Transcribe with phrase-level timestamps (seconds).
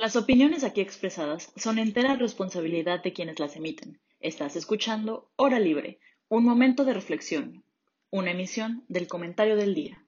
[0.00, 3.98] Las opiniones aquí expresadas son entera responsabilidad de quienes las emiten.
[4.20, 7.64] Estás escuchando Hora Libre, un momento de reflexión,
[8.08, 10.06] una emisión del comentario del día.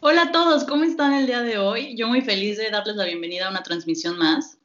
[0.00, 1.96] Hola a todos, ¿cómo están el día de hoy?
[1.96, 4.58] Yo muy feliz de darles la bienvenida a una transmisión más.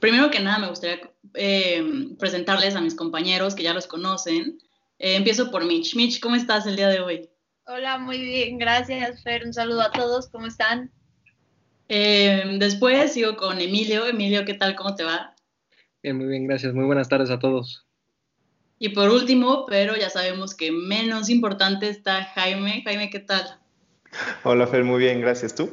[0.00, 1.00] Primero que nada, me gustaría
[1.34, 1.82] eh,
[2.18, 4.58] presentarles a mis compañeros que ya los conocen.
[4.98, 5.96] Eh, empiezo por Mitch.
[5.96, 7.28] Mitch, ¿cómo estás el día de hoy?
[7.66, 9.44] Hola, muy bien, gracias, Fer.
[9.44, 10.90] Un saludo a todos, ¿cómo están?
[11.88, 14.06] Eh, después sigo con Emilio.
[14.06, 14.74] Emilio, ¿qué tal?
[14.74, 15.34] ¿Cómo te va?
[16.02, 16.74] Bien, muy bien, gracias.
[16.74, 17.84] Muy buenas tardes a todos.
[18.78, 22.82] Y por último, pero ya sabemos que menos importante está Jaime.
[22.84, 23.58] Jaime, ¿qué tal?
[24.44, 25.54] Hola, Fer, muy bien, gracias.
[25.54, 25.70] ¿Tú?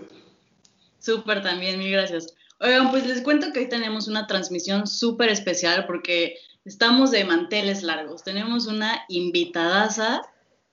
[1.00, 2.35] Súper también, mil gracias.
[2.60, 7.84] Oigan, pues les cuento que hoy tenemos una transmisión súper especial porque estamos de manteles
[7.84, 8.24] largos.
[8.24, 10.22] Tenemos una invitadaza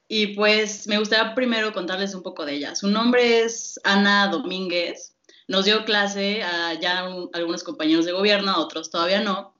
[0.06, 2.76] y pues me gustaría primero contarles un poco de ella.
[2.76, 5.16] Su nombre es Ana Domínguez.
[5.48, 7.00] Nos dio clase a ya
[7.32, 9.54] algunos compañeros de gobierno, a otros todavía no.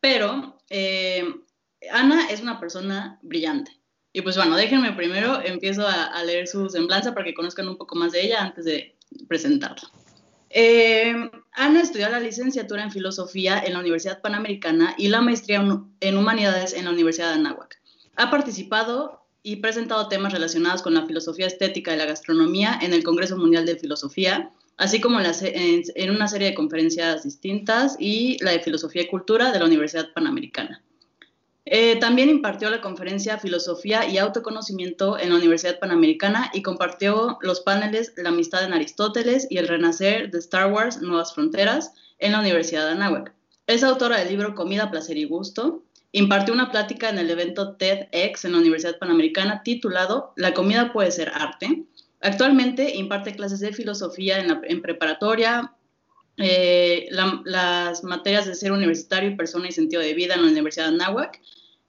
[0.00, 1.24] Pero eh,
[1.92, 3.70] Ana es una persona brillante.
[4.12, 7.76] Y pues bueno, déjenme primero, empiezo a, a leer su semblanza para que conozcan un
[7.76, 8.96] poco más de ella antes de
[9.28, 9.88] presentarla.
[10.50, 11.14] Eh,
[11.58, 15.60] Ana estudió la licenciatura en filosofía en la Universidad Panamericana y la maestría
[16.00, 17.80] en humanidades en la Universidad de Anáhuac.
[18.14, 23.02] Ha participado y presentado temas relacionados con la filosofía estética de la gastronomía en el
[23.02, 28.60] Congreso Mundial de Filosofía, así como en una serie de conferencias distintas y la de
[28.60, 30.84] filosofía y cultura de la Universidad Panamericana.
[31.70, 37.60] Eh, también impartió la conferencia Filosofía y Autoconocimiento en la Universidad Panamericana y compartió los
[37.60, 42.40] paneles La amistad en Aristóteles y El renacer de Star Wars Nuevas Fronteras en la
[42.40, 43.34] Universidad de Anáhuac.
[43.66, 45.84] Es autora del libro Comida, Placer y Gusto.
[46.12, 51.10] Impartió una plática en el evento TEDx en la Universidad Panamericana titulado La comida puede
[51.10, 51.84] ser arte.
[52.22, 55.74] Actualmente imparte clases de filosofía en, preparatoria,
[56.38, 60.94] eh, las materias de ser universitario persona y sentido de vida en la Universidad de
[60.94, 61.38] Anáhuac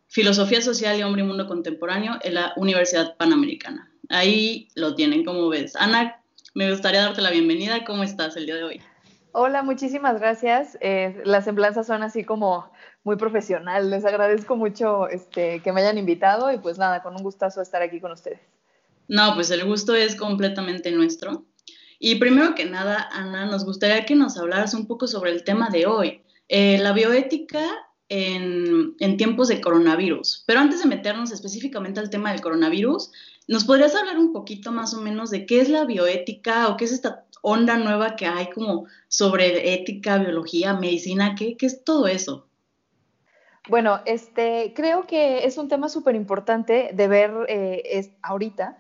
[0.10, 3.92] Filosofía Social y Hombre y Mundo Contemporáneo en la Universidad Panamericana.
[4.10, 5.76] Ahí lo tienen, como ves.
[5.76, 6.20] Ana,
[6.56, 7.86] me gustaría darte la bienvenida.
[7.86, 8.82] ¿Cómo estás el día de hoy?
[9.34, 10.80] Hola, muchísimas gracias.
[10.82, 12.72] Eh, las semblanzas son así como
[13.04, 13.92] muy profesional.
[13.92, 17.84] Les agradezco mucho este, que me hayan invitado y pues nada, con un gustazo estar
[17.84, 18.40] aquí con ustedes.
[19.08, 21.46] No, pues el gusto es completamente nuestro.
[22.00, 25.70] Y primero que nada, Ana, nos gustaría que nos hablaras un poco sobre el tema
[25.70, 26.24] de hoy.
[26.48, 27.60] Eh, la bioética
[28.10, 30.44] en, tiempos de coronavirus.
[30.46, 33.12] Pero antes de meternos específicamente al tema del coronavirus,
[33.48, 36.86] ¿nos podrías hablar un poquito más o menos de qué es la bioética o qué
[36.86, 41.36] es esta onda nueva que hay como sobre ética, biología, medicina?
[41.36, 42.48] ¿Qué, qué es todo eso?
[43.70, 48.80] Bueno, este, creo que es un tema súper importante de ver eh, ahorita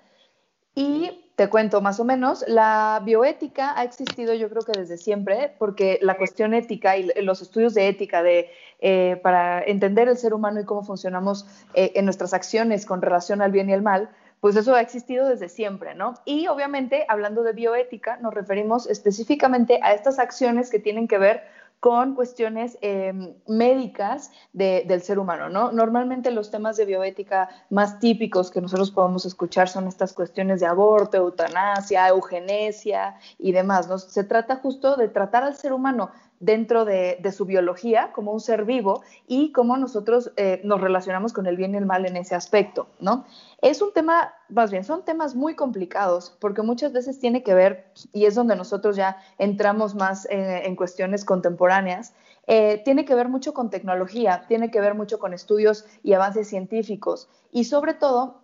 [0.73, 5.55] y te cuento más o menos, la bioética ha existido yo creo que desde siempre,
[5.57, 8.49] porque la cuestión ética y los estudios de ética de,
[8.81, 11.45] eh, para entender el ser humano y cómo funcionamos
[11.75, 14.09] eh, en nuestras acciones con relación al bien y el mal,
[14.41, 16.15] pues eso ha existido desde siempre, ¿no?
[16.25, 21.43] Y obviamente, hablando de bioética, nos referimos específicamente a estas acciones que tienen que ver
[21.79, 25.71] con cuestiones em, médicas del ser humano, ¿no?
[25.71, 30.65] Normalmente los temas de bioética más típicos que nosotros podemos escuchar son estas cuestiones de
[30.65, 33.97] aborto, eutanasia, eugenesia y demás, ¿no?
[33.97, 38.65] Se trata justo de tratar al ser humano dentro de, su biología como un ser
[38.65, 42.35] vivo y cómo nosotros eh, nos relacionamos con el bien y el mal en ese
[42.35, 43.25] aspecto, ¿no?
[43.61, 47.91] Es un tema, más bien, son temas muy complicados porque muchas veces tiene que ver,
[48.13, 52.13] y es donde nosotros ya entramos más en cuestiones contemporáneas,
[52.47, 56.47] eh, tiene que ver mucho con tecnología, tiene que ver mucho con estudios y avances
[56.47, 57.29] científicos.
[57.51, 58.43] Y sobre todo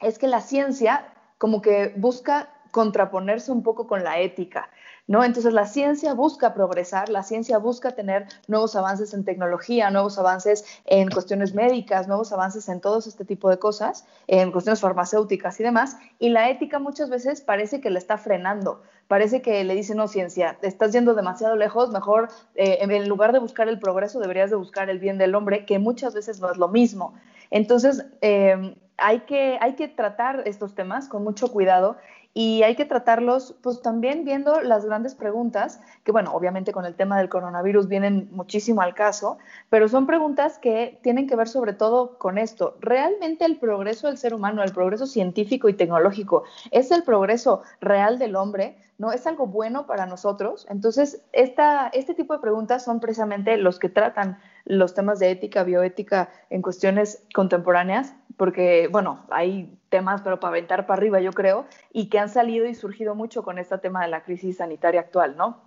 [0.00, 4.68] es que la ciencia como que busca contraponerse un poco con la ética.
[5.06, 5.22] ¿No?
[5.22, 10.64] Entonces la ciencia busca progresar, la ciencia busca tener nuevos avances en tecnología, nuevos avances
[10.86, 15.62] en cuestiones médicas, nuevos avances en todo este tipo de cosas, en cuestiones farmacéuticas y
[15.62, 19.94] demás, y la ética muchas veces parece que le está frenando, parece que le dice,
[19.94, 24.48] no, ciencia, estás yendo demasiado lejos, mejor eh, en lugar de buscar el progreso deberías
[24.48, 27.12] de buscar el bien del hombre, que muchas veces no es lo mismo.
[27.50, 31.96] Entonces, eh, hay que, hay que tratar estos temas con mucho cuidado
[32.34, 36.96] y hay que tratarlos pues también viendo las grandes preguntas, que bueno, obviamente con el
[36.96, 39.38] tema del coronavirus vienen muchísimo al caso,
[39.70, 42.76] pero son preguntas que tienen que ver sobre todo con esto.
[42.80, 46.42] ¿Realmente el progreso del ser humano, el progreso científico y tecnológico,
[46.72, 48.76] es el progreso real del hombre?
[48.98, 49.12] ¿no?
[49.12, 50.66] ¿Es algo bueno para nosotros?
[50.68, 55.64] Entonces, esta, este tipo de preguntas son precisamente los que tratan los temas de ética,
[55.64, 61.66] bioética en cuestiones contemporáneas, porque, bueno, hay temas, pero para aventar para arriba, yo creo,
[61.92, 65.36] y que han salido y surgido mucho con este tema de la crisis sanitaria actual,
[65.36, 65.62] ¿no?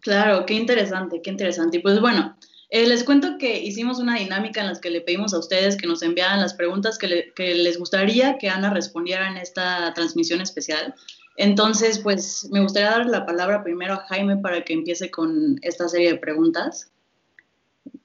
[0.00, 1.78] Claro, qué interesante, qué interesante.
[1.78, 2.36] Y pues bueno,
[2.70, 5.86] eh, les cuento que hicimos una dinámica en la que le pedimos a ustedes que
[5.86, 10.94] nos enviaran las preguntas que, les gustaría que Ana respondiera en esta transmisión especial.
[11.36, 15.88] Entonces, pues me gustaría dar la palabra primero a Jaime para que empiece con esta
[15.88, 16.92] serie de preguntas.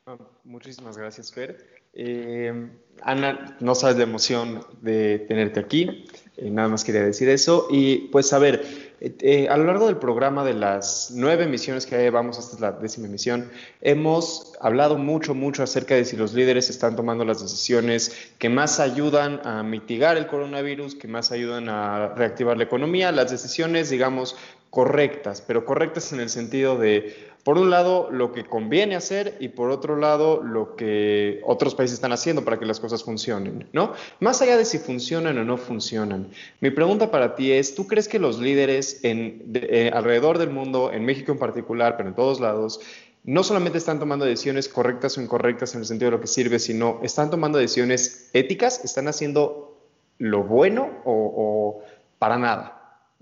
[0.06, 1.75] Ah, muchísimas gracias, Fer.
[1.96, 2.70] Eh,
[3.02, 6.06] Ana, no sabes la emoción de tenerte aquí.
[6.38, 7.68] Eh, nada más quería decir eso.
[7.70, 8.66] Y pues a ver,
[9.00, 12.62] eh, eh, a lo largo del programa de las nueve misiones que llevamos, esta es
[12.62, 13.52] la décima misión,
[13.82, 18.80] hemos hablado mucho, mucho acerca de si los líderes están tomando las decisiones que más
[18.80, 24.36] ayudan a mitigar el coronavirus, que más ayudan a reactivar la economía, las decisiones, digamos,
[24.76, 29.48] correctas, pero correctas en el sentido de, por un lado, lo que conviene hacer y
[29.48, 33.94] por otro lado, lo que otros países están haciendo para que las cosas funcionen, ¿no?
[34.20, 36.28] Más allá de si funcionan o no funcionan.
[36.60, 40.92] Mi pregunta para ti es, ¿tú crees que los líderes en, eh, alrededor del mundo,
[40.92, 42.82] en México en particular, pero en todos lados,
[43.24, 46.60] no solamente están tomando decisiones correctas o incorrectas en el sentido de lo que sirve,
[46.60, 49.80] sino están tomando decisiones éticas, están haciendo
[50.18, 51.82] lo bueno o
[52.20, 52.75] para nada?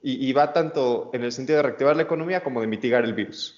[0.06, 3.58] Y, va tanto en el sentido de reactivar la economía como de mitigar el virus.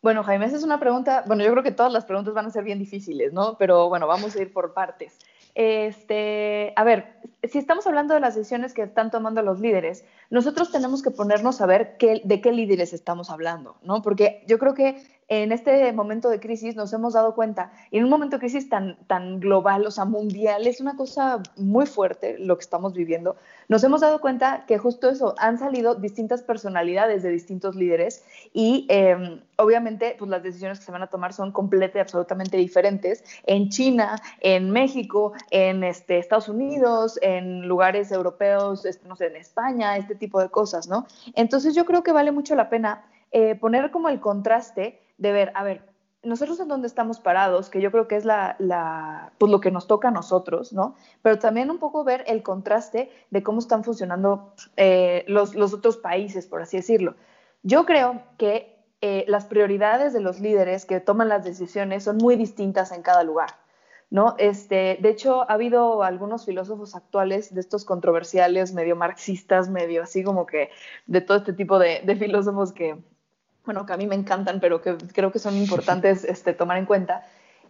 [0.00, 2.50] Bueno, Jaime, esa es una pregunta, bueno, yo creo que todas las preguntas van a
[2.50, 3.56] ser bien difíciles, ¿no?
[3.58, 5.18] Pero bueno, vamos a ir por partes.
[5.54, 10.72] Este, a ver, si estamos hablando de las decisiones que están tomando los líderes, nosotros
[10.72, 14.00] tenemos que ponernos a ver qué, de qué líderes estamos hablando, ¿no?
[14.00, 15.02] Porque yo creo que
[15.40, 18.68] en este momento de crisis nos hemos dado cuenta, y en un momento de crisis
[18.68, 23.36] tan, tan global, o sea, mundial, es una cosa muy fuerte lo que estamos viviendo,
[23.66, 28.84] nos hemos dado cuenta que justo eso, han salido distintas personalidades de distintos líderes y
[28.90, 33.70] em, obviamente pues las decisiones que se van a tomar son completamente absolutamente diferentes en
[33.70, 39.96] China, en México, en este, Estados Unidos, en lugares europeos, este, no sé, en España,
[39.96, 41.06] este tipo de cosas, ¿no?
[41.34, 45.52] Entonces yo creo que vale mucho la pena eh, poner como el contraste de ver,
[45.54, 45.82] a ver,
[46.24, 49.86] nosotros en dónde estamos parados, que yo creo que es la, pues lo que nos
[49.86, 50.96] toca a nosotros, ¿no?
[51.22, 56.46] Pero también un poco ver el contraste de cómo están funcionando eh, los, otros países,
[56.46, 57.14] por así decirlo.
[57.62, 62.36] Yo creo que eh, las prioridades de los líderes que toman las decisiones son muy
[62.36, 63.50] distintas en cada lugar.
[64.10, 64.34] ¿No?
[64.36, 70.22] Este, de hecho, ha habido algunos filósofos actuales de estos controversiales, medio marxistas, medio así
[70.22, 70.68] como que
[71.06, 72.98] de todo este tipo de filósofos que,
[73.64, 76.86] bueno, que a mí me encantan, pero que creo que son importantes este, tomar en
[76.86, 77.24] cuenta,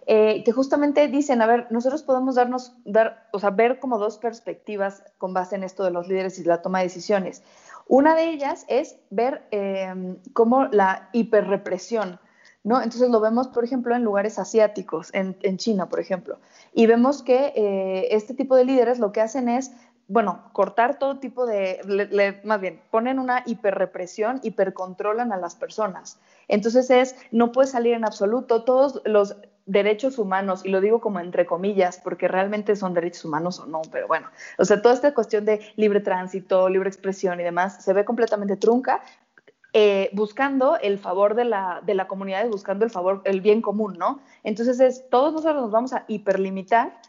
[0.06, 4.18] eh, que justamente dicen, a ver, nosotros podemos darnos, dar, o sea, ver como dos
[4.18, 7.42] perspectivas con base en esto de los líderes y la toma de decisiones.
[7.86, 12.18] Una de ellas es ver eh, cómo la hiperrepresión,
[12.64, 12.82] ¿no?
[12.82, 16.38] Entonces lo vemos, por ejemplo, en lugares asiáticos, en, China, por ejemplo,
[16.72, 19.72] y vemos que eh, este tipo de líderes lo que hacen es
[20.12, 26.20] bueno, cortar todo tipo de, más bien, ponen una hiperrepresión, hipercontrolan a las personas.
[26.48, 31.18] Entonces es, no puede salir en absoluto todos los derechos humanos, y lo digo como
[31.18, 34.28] entre comillas, porque realmente son derechos humanos o no, pero bueno,
[34.58, 38.58] o sea, toda esta cuestión de libre tránsito, libre expresión y demás se ve completamente
[38.58, 39.00] trunca,
[39.72, 43.96] eh, buscando el favor de la, de la comunidad, buscando el favor, el bien común,
[43.98, 44.20] ¿no?
[44.44, 47.00] Entonces es, todos nosotros nos vamos a hiperlimitar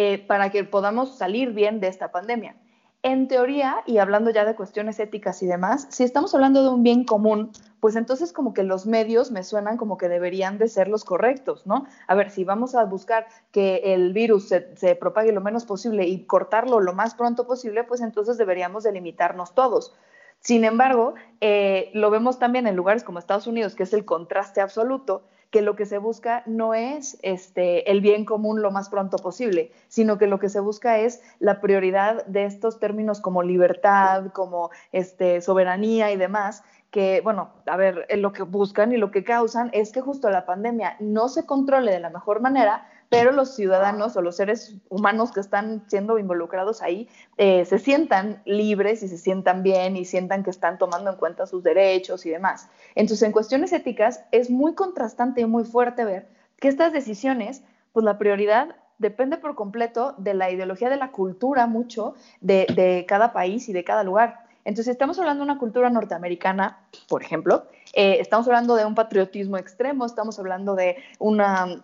[0.00, 2.54] eh, para que podamos salir bien de esta pandemia.
[3.02, 6.84] En teoría, y hablando ya de cuestiones éticas y demás, si estamos hablando de un
[6.84, 7.50] bien común,
[7.80, 11.66] pues entonces como que los medios me suenan como que deberían de ser los correctos,
[11.66, 11.84] ¿no?
[12.06, 16.26] A ver, si vamos a buscar que el virus se, propague lo menos posible y
[16.26, 19.96] cortarlo lo más pronto posible, pues entonces deberíamos delimitarnos todos.
[20.38, 24.60] Sin embargo, eh, lo vemos también en lugares como Estados Unidos, que es el contraste
[24.60, 29.16] absoluto, que lo que se busca no es este, el bien común lo más pronto
[29.16, 34.26] posible, sino que lo que se busca es la prioridad de estos términos como libertad,
[34.32, 39.24] como este, soberanía y demás, que, bueno, a ver, lo que buscan y lo que
[39.24, 43.54] causan es que justo la pandemia no se controle de la mejor manera, pero los
[43.54, 49.08] ciudadanos o los seres humanos que están siendo involucrados ahí eh, se sientan libres y
[49.08, 52.68] se sientan bien y sientan que están tomando en cuenta sus derechos y demás.
[52.94, 57.62] Entonces, en cuestiones éticas es muy contrastante y muy fuerte ver que estas decisiones,
[57.92, 63.32] pues la prioridad depende por completo de la ideología de la cultura mucho de, cada
[63.32, 64.46] país y de cada lugar.
[64.64, 69.56] Entonces, estamos hablando de una cultura norteamericana, por ejemplo, eh, estamos hablando de un patriotismo
[69.56, 71.82] extremo, estamos hablando de una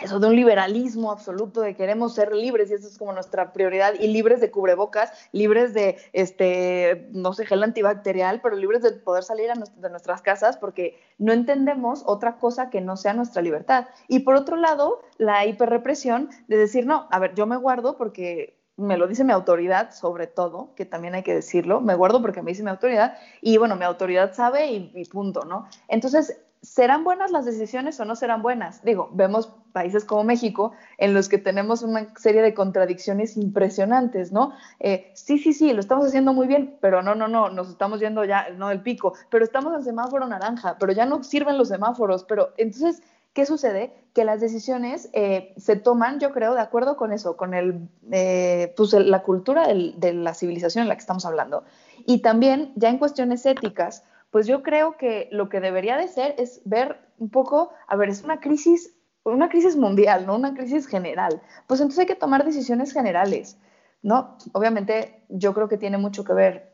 [0.00, 3.94] eso de un liberalismo absoluto, de queremos ser libres y eso es como nuestra prioridad,
[3.98, 9.24] y libres de cubrebocas, libres de, este, no sé, gel antibacterial, pero libres de poder
[9.24, 13.86] salir de nuestras casas porque no entendemos otra cosa que no sea nuestra libertad.
[14.08, 18.58] Y por otro lado, la hiperrepresión de decir, no, a ver, yo me guardo porque
[18.76, 22.40] me lo dice mi autoridad, sobre todo, que también hay que decirlo, me guardo porque
[22.40, 25.68] me dice mi autoridad, y bueno, mi autoridad sabe y punto, ¿no?
[25.88, 28.84] Entonces, ¿serán buenas las decisiones o no serán buenas?
[28.84, 34.52] Digo, vemos países como México en los que tenemos una serie de contradicciones impresionantes, ¿no?
[34.78, 38.00] Eh, sí, sí, sí, lo estamos haciendo muy bien, pero no, no, no, nos estamos
[38.00, 41.68] yendo ya, no del pico, pero estamos en semáforo naranja, pero ya no sirven los
[41.68, 43.02] semáforos, pero entonces,
[43.32, 43.94] ¿qué sucede?
[44.12, 48.74] Que las decisiones eh, se toman, yo creo, de acuerdo con eso, con el, eh,
[48.76, 51.64] pues la cultura de la civilización en la que estamos hablando.
[52.04, 56.34] Y también, ya en cuestiones éticas, pues yo creo que lo que debería de ser
[56.38, 60.86] es ver un poco, a ver, es una crisis, una crisis mundial, no una crisis
[60.86, 61.42] general.
[61.66, 63.58] Pues entonces hay que tomar decisiones generales,
[64.02, 64.38] ¿no?
[64.52, 66.69] Obviamente yo creo que tiene mucho que ver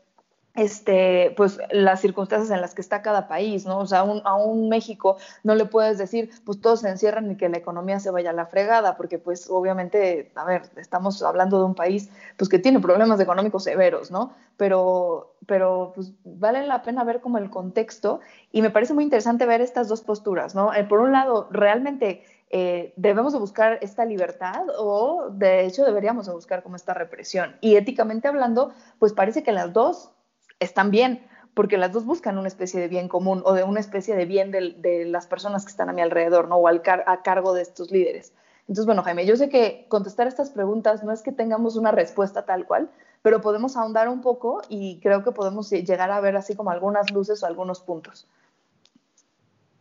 [0.57, 3.77] este, pues las circunstancias en las que está cada país, ¿no?
[3.77, 7.47] O sea, a un México no le puedes decir, pues todos se encierran y que
[7.47, 11.65] la economía se vaya a la fregada, porque pues obviamente, a ver, estamos hablando de
[11.65, 14.33] un país pues que tiene problemas económicos severos, ¿no?
[14.57, 18.19] Pero, pero pues vale la pena ver como el contexto
[18.51, 20.73] y me parece muy interesante ver estas dos posturas, ¿no?
[20.73, 26.25] Eh, por un lado, realmente eh, debemos de buscar esta libertad o de hecho deberíamos
[26.25, 27.57] de buscar como esta represión.
[27.61, 30.13] Y éticamente hablando, pues parece que las dos
[30.59, 34.15] están bien, porque las dos buscan una especie de bien común o de una especie
[34.15, 36.57] de bien de, las personas que están a mi alrededor, ¿no?
[36.57, 38.33] O al a cargo de estos líderes.
[38.67, 42.45] Entonces, bueno, Jaime, yo sé que contestar estas preguntas no es que tengamos una respuesta
[42.45, 42.89] tal cual,
[43.21, 47.11] pero podemos ahondar un poco y creo que podemos llegar a ver así como algunas
[47.11, 48.27] luces o algunos puntos.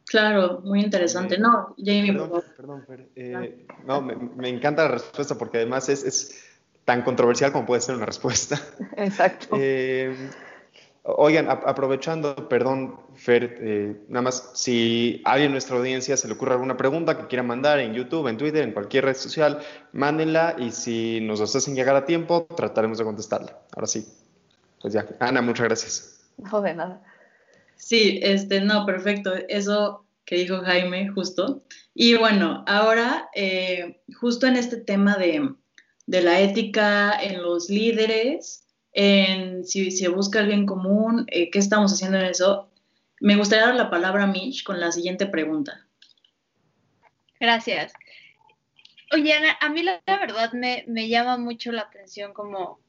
[0.06, 1.36] Claro, muy interesante.
[1.36, 2.12] No, Jamie.
[2.12, 2.86] Perdón, perdón.
[3.16, 6.44] Eh, no, me, encanta la respuesta porque además es, es,
[6.84, 8.60] tan controversial como puede ser una respuesta.
[8.96, 9.56] Exacto.
[9.58, 10.30] Eh,
[11.08, 16.54] Oigan, aprovechando, perdón, Fer, eh, nada más, si alguien en nuestra audiencia se le ocurre
[16.54, 19.60] alguna pregunta que quiera mandar en YouTube, en Twitter, en cualquier red social,
[19.92, 23.56] mándenla y si nos hacen llegar a tiempo, trataremos de contestarla.
[23.76, 24.04] Ahora sí.
[24.82, 26.20] Pues ya, Ana, muchas gracias.
[26.38, 27.00] No, de nada.
[27.76, 29.32] Sí, este, no, perfecto.
[29.48, 31.62] Eso que dijo Jaime, justo.
[31.94, 35.50] Y bueno, ahora, eh, justo en este tema de,
[36.06, 38.65] de la ética en los líderes,
[38.96, 42.70] si se busca el bien común, eh, qué estamos haciendo en eso.
[43.20, 45.86] Me gustaría dar la palabra a Mish con la siguiente pregunta.
[47.38, 47.92] Gracias.
[49.12, 52.80] Oye, Ana, a mí la, verdad me, llama mucho la atención como,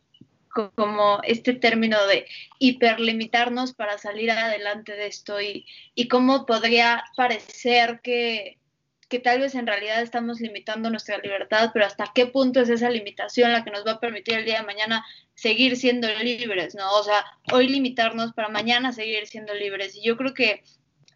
[1.24, 2.26] este término de
[2.58, 8.58] hiperlimitarnos para salir adelante de esto y, y cómo podría parecer que
[9.24, 13.52] tal vez en realidad estamos limitando nuestra libertad, pero hasta qué punto es esa limitación
[13.52, 15.06] la que nos va a permitir el día de mañana
[15.38, 16.92] seguir siendo libres, ¿no?
[16.94, 19.96] O sea, hoy limitarnos para mañana seguir siendo libres.
[19.96, 20.64] Y yo creo que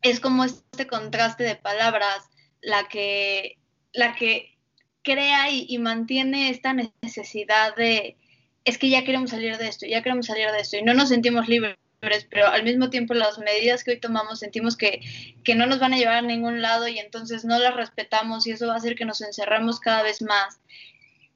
[0.04, 2.30] es como este contraste de palabras
[2.62, 3.58] la que,
[3.94, 4.56] la que
[5.02, 8.16] crea y, mantiene esta necesidad de,
[8.64, 11.10] es que ya queremos salir de esto, ya queremos salir de esto y no nos
[11.10, 11.78] sentimos libres
[12.32, 15.02] pero al mismo tiempo las medidas que hoy tomamos sentimos que,
[15.44, 18.52] que, no nos van a llevar a ningún lado y entonces no las respetamos y
[18.52, 20.60] eso va a hacer que nos encerremos cada vez más.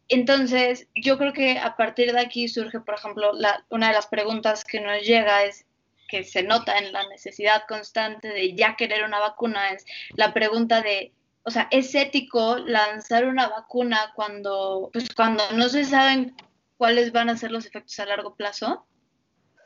[0.08, 4.08] Entonces, yo creo que a partir de aquí surge, por ejemplo, la, una de las
[4.08, 5.66] preguntas que nos llega es
[6.08, 10.82] que se nota en la necesidad constante de ya querer una vacuna, es la pregunta
[10.82, 11.12] de,
[11.44, 16.36] o sea, ¿es ético lanzar una vacuna cuando, pues, cuando no se saben
[16.78, 18.86] cuáles van a ser los efectos a largo plazo?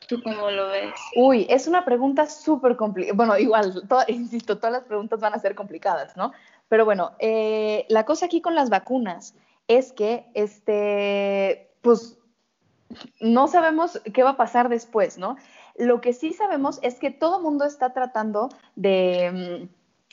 [0.07, 0.93] ¿Tú cómo lo ves?
[1.15, 3.13] Uy, es una pregunta súper complicada.
[3.15, 6.31] Bueno, igual, insisto, todas las preguntas van a ser complicadas, ¿no?
[6.69, 9.35] Pero bueno, eh, la cosa aquí con las vacunas
[9.69, 12.17] es que, este, pues,
[13.21, 15.37] no sabemos qué va a pasar después, ¿no?
[15.77, 19.69] Lo que sí sabemos es que todo mundo está tratando de,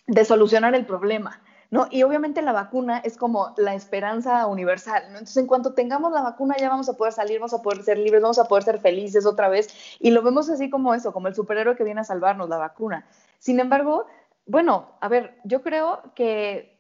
[0.07, 1.43] mm, de solucionar el problema.
[1.69, 1.89] ¿no?
[1.91, 5.19] Y obviamente la vacuna es como la esperanza universal, ¿no?
[5.19, 7.99] Entonces, en cuanto tengamos la vacuna, ya vamos a poder salir, vamos a poder ser
[7.99, 9.69] libres, vamos a poder ser felices otra vez.
[9.99, 13.05] Y lo vemos así como eso, como el superhéroe que viene a salvarnos, la vacuna.
[13.41, 14.07] Sin embargo,
[14.47, 16.76] bueno, a ver, yo creo que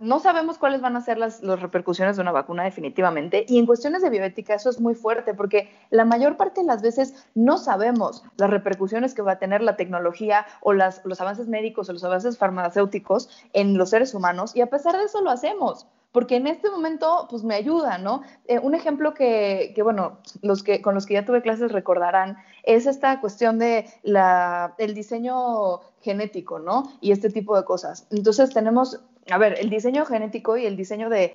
[0.00, 3.44] no sabemos cuáles van a ser las, repercusiones de una vacuna definitivamente.
[3.48, 6.82] Y en cuestiones de bioética eso es muy fuerte porque la mayor parte de las
[6.82, 11.48] veces no sabemos las repercusiones que va a tener la tecnología o las, los avances
[11.48, 15.30] médicos o los avances farmacéuticos en los seres humanos y a pesar de eso lo
[15.30, 18.22] hacemos porque en este momento pues me ayuda, ¿no?
[18.44, 22.36] Eh, un ejemplo que, que, bueno, los que, con los que ya tuve clases recordarán
[22.64, 26.92] es esta cuestión de la, el diseño genético, ¿no?
[27.00, 28.06] Y este tipo de cosas.
[28.10, 31.34] Entonces tenemos a ver, el diseño genético y el diseño de,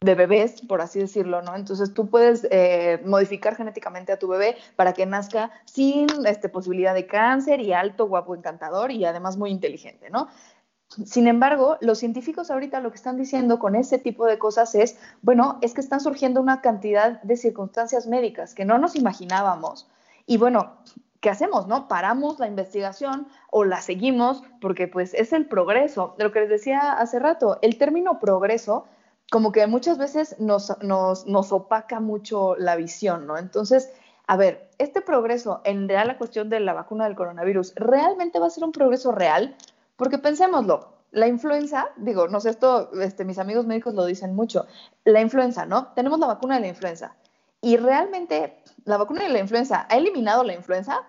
[0.00, 1.54] bebés, por así decirlo, ¿no?
[1.54, 6.94] Entonces tú puedes eh, modificar genéticamente a tu bebé para que nazca sin este, posibilidad
[6.94, 10.28] de cáncer y alto, guapo, encantador y además muy inteligente, ¿no?
[10.88, 14.98] Sin embargo, los científicos ahorita lo que están diciendo con ese tipo de cosas es,
[15.22, 19.88] bueno, es que están surgiendo una cantidad de circunstancias médicas que no nos imaginábamos.
[20.26, 20.76] Y bueno,
[21.22, 21.68] ¿qué hacemos?
[21.68, 21.88] ¿No?
[21.88, 26.14] Paramos la investigación o la seguimos porque pues es el progreso.
[26.18, 28.84] Lo que les decía hace rato, el término progreso
[29.30, 33.38] como que muchas veces nos, nos, opaca mucho la visión, ¿no?
[33.38, 33.90] Entonces,
[34.26, 38.50] a ver, este progreso en la cuestión de la vacuna del coronavirus, ¿realmente va a
[38.50, 39.56] ser un progreso real?
[39.96, 44.66] Porque pensémoslo, la influenza, digo, no sé, esto este, mis amigos médicos lo dicen mucho,
[45.04, 45.92] la influenza, ¿no?
[45.94, 47.14] Tenemos la vacuna de la influenza.
[47.62, 51.02] ¿Y realmente la vacuna de la influenza ha eliminado la influenza?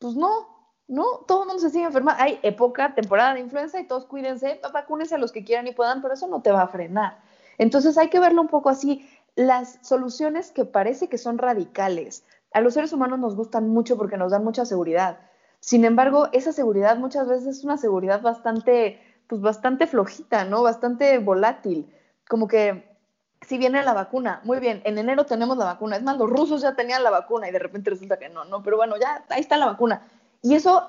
[0.00, 0.48] Pues no,
[0.88, 2.20] no, todo el mundo se sigue enfermando.
[2.20, 6.02] Hay época, temporada de influenza y todos cuídense, vacúnense a los que quieran y puedan,
[6.02, 7.20] pero eso no te va a frenar.
[7.58, 9.08] Entonces hay que verlo un poco así.
[9.36, 14.16] Las soluciones que parece que son radicales, a los seres humanos nos gustan mucho porque
[14.16, 15.20] nos dan mucha seguridad.
[15.60, 20.64] Sin embargo, esa seguridad muchas veces es una seguridad bastante, pues bastante flojita, ¿no?
[20.64, 21.94] Bastante volátil.
[22.28, 22.89] Como que
[23.46, 25.96] si viene la vacuna, muy bien, en enero tenemos la vacuna.
[25.96, 28.62] Es más, los rusos ya tenían la vacuna y de repente resulta que no, no,
[28.62, 30.06] pero bueno, ya ahí está la vacuna.
[30.42, 30.88] Y eso,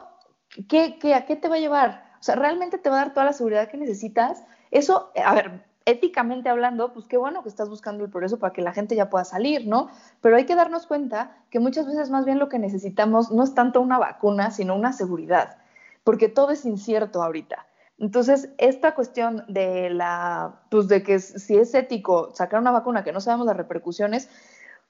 [0.68, 2.12] ¿qué, qué, a qué te va a llevar?
[2.20, 4.44] O sea, ¿realmente te va a dar toda la seguridad que necesitas?
[4.70, 8.62] Eso, a ver, éticamente hablando, pues qué bueno que estás buscando el progreso para que
[8.62, 9.90] la gente ya pueda salir, ¿no?
[10.22, 13.54] Pero hay que darnos cuenta que muchas veces más bien lo que necesitamos no es
[13.54, 15.58] tanto una vacuna, sino una seguridad,
[16.04, 17.66] porque todo es incierto ahorita.
[18.02, 23.12] Entonces, esta cuestión de la, pues de que si es ético sacar una vacuna que
[23.12, 24.28] no sabemos las repercusiones,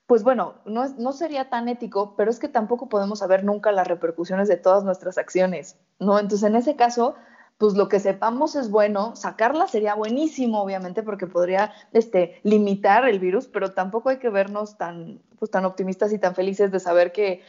[0.08, 3.86] pues bueno, no, no sería tan ético, pero es que tampoco podemos saber nunca las
[3.86, 6.20] repercusiones de todas nuestras acciones, ¿no?
[6.20, 7.16] Entonces, en ese caso,
[7.58, 13.20] pues lo que sepamos es bueno, sacarla sería buenísimo, obviamente, porque podría este, limitar el
[13.20, 17.12] virus, pero tampoco hay que vernos tan, pues, tan optimistas y tan felices de saber
[17.12, 17.42] que,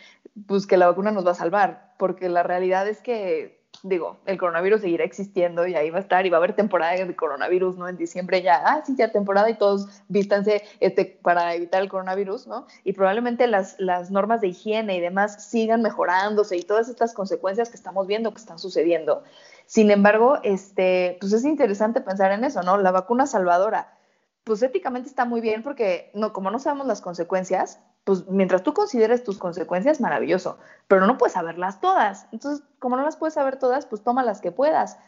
[0.49, 4.39] pues, que la vacuna nos va a salvar, porque la realidad es que, digo, el
[4.39, 7.77] coronavirus seguirá existiendo y ahí va a estar y va a haber temporada de coronavirus,
[7.77, 7.89] ¿no?
[7.89, 12.47] En diciembre ya, ah, sí, ya temporada y todos vístanse este, para evitar el coronavirus,
[12.47, 12.67] ¿no?
[12.85, 17.71] Y probablemente las, las normas de higiene y demás sigan mejorándose y todas estas consecuencias
[17.71, 19.25] que estamos viendo que están sucediendo.
[19.66, 22.77] Sin embargo, este, pues es interesante pensar en eso, ¿no?
[22.77, 23.99] La vacuna salvadora,
[24.45, 28.75] pues éticamente está muy bien porque no, como no sabemos las consecuencias, pues mientras tú
[28.75, 32.27] consideres tus consecuencias, maravilloso, pero no puedes saberlas todas.
[32.33, 34.99] Entonces, como no las puedes saber todas, pues toma las que puedas.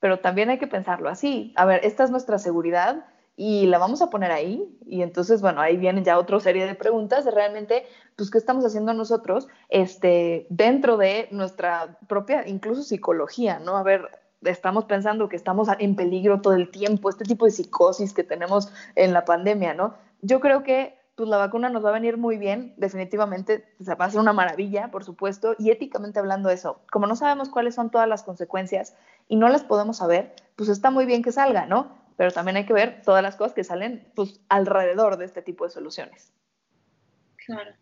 [0.00, 1.52] Pero también hay que pensarlo así.
[1.56, 4.78] A ver, esta es nuestra seguridad y la vamos a poner ahí.
[4.86, 7.86] Y entonces, bueno, ahí viene ya otra serie de preguntas de realmente,
[8.16, 13.78] pues, ¿qué estamos haciendo nosotros este, dentro de nuestra propia, incluso psicología, ¿no?
[13.78, 14.10] A ver,
[14.42, 18.70] estamos pensando que estamos en peligro todo el tiempo, este tipo de psicosis que tenemos
[18.94, 19.94] en la pandemia, ¿no?
[20.20, 24.06] Yo creo que pues la vacuna nos va a venir muy bien, definitivamente, o va
[24.06, 27.92] a ser una maravilla, por supuesto, y éticamente hablando eso, como no sabemos cuáles son
[27.92, 28.96] todas las consecuencias
[29.28, 32.02] y no las podemos saber, pues está muy bien que salga, ¿no?
[32.16, 35.64] pero también hay que ver todas las cosas que salen pues, alrededor de este tipo
[35.64, 36.32] de soluciones.
[37.46, 37.72] Claro.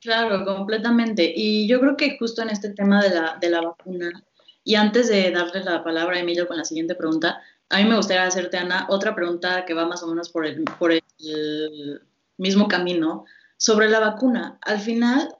[0.00, 1.32] Claro, completamente.
[1.34, 4.24] Y yo creo que justo en este tema de la, de la vacuna,
[4.64, 7.96] y antes de darle la palabra a Emilio con la siguiente pregunta, a mí me
[7.96, 12.02] gustaría hacerte, Ana, otra pregunta que va más o menos por el, por el
[12.42, 13.24] mismo camino
[13.56, 14.58] sobre la vacuna.
[14.62, 15.34] Al final,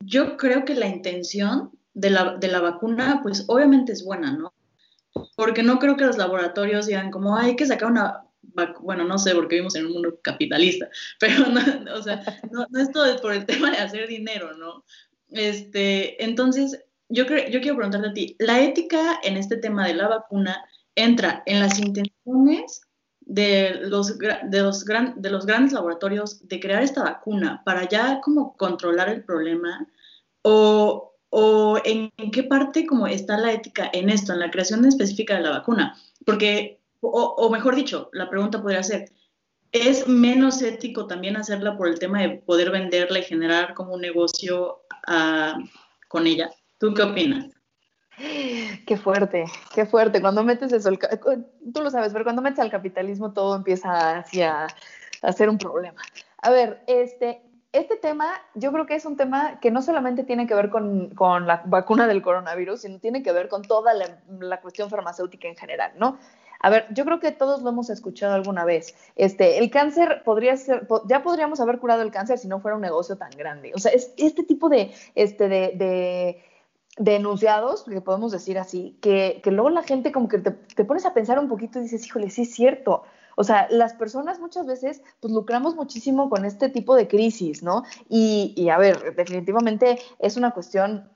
[0.00, 4.52] yo creo que la intención de la, de la vacuna, pues obviamente es buena, ¿no?
[5.36, 8.24] porque no creo que los laboratorios digan como hay que sacar una
[8.80, 10.88] bueno, no sé, porque vivimos en un mundo capitalista,
[11.20, 11.60] pero no,
[11.94, 14.84] o sea, no, es todo por el tema de hacer dinero, ¿no?
[15.30, 19.94] Este, entonces, yo, creo, yo quiero preguntarte a ti, ¿la ética en este tema de
[19.94, 20.64] la vacuna
[20.96, 22.80] entra en las intenciones
[23.30, 28.20] de los, de los, gran, de los grandes laboratorios de crear esta vacuna para ya
[28.20, 29.86] como controlar el problema?
[30.42, 35.36] ¿O, o en, qué parte como está la ética en esto, en la creación específica
[35.36, 35.96] de la vacuna.
[36.26, 39.10] Porque, o, mejor dicho, la pregunta podría ser,
[39.70, 44.00] ¿es menos ético también hacerla por el tema de poder venderla y generar como un
[44.00, 45.64] negocio uh,
[46.08, 46.50] con ella?
[46.78, 47.46] ¿Tú qué opinas?
[48.16, 49.44] Qué fuerte,
[49.74, 50.20] qué fuerte.
[50.20, 50.90] Cuando metes eso,
[51.72, 54.66] tú lo sabes, pero cuando metes al capitalismo todo empieza hacia
[55.22, 56.00] a ser un problema.
[56.42, 57.42] A ver, este,
[57.72, 61.14] este tema yo creo que es un tema que no solamente tiene que ver con,
[61.46, 65.92] la vacuna del coronavirus, sino tiene que ver con toda la, cuestión farmacéutica en general,
[65.96, 66.18] ¿no?
[66.62, 68.94] A ver, yo creo que todos lo hemos escuchado alguna vez.
[69.16, 72.82] Este, el cáncer podría ser, ya podríamos haber curado el cáncer si no fuera un
[72.82, 73.72] negocio tan grande.
[73.74, 76.44] O sea, es este tipo de, este, de
[77.00, 81.06] denunciados, que podemos decir así, que, que luego la gente como que te, te, pones
[81.06, 83.04] a pensar un poquito y dices, híjole, sí es cierto.
[83.36, 87.84] O sea, las personas muchas veces pues lucramos muchísimo con este tipo de crisis, ¿no?
[88.10, 91.08] Y, y a ver, definitivamente es una cuestión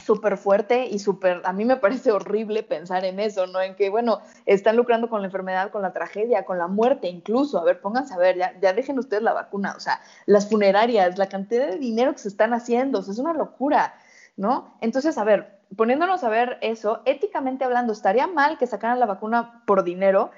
[0.00, 3.60] súper fuerte y súper, a mí me parece horrible pensar en eso, ¿no?
[3.60, 7.58] En que, bueno, están lucrando con la enfermedad, con la tragedia, con la muerte incluso.
[7.58, 11.18] A ver, pónganse a ver, ya, ya dejen ustedes la vacuna, o sea, las funerarias,
[11.18, 13.94] la cantidad de dinero que se están haciendo, o es una locura,
[14.36, 14.76] ¿no?
[14.80, 19.62] Entonces, a ver, poniéndonos a ver eso, éticamente hablando, ¿estaría mal que sacaran la vacuna
[19.66, 20.30] por dinero?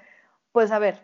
[0.52, 1.00] Pues a ver,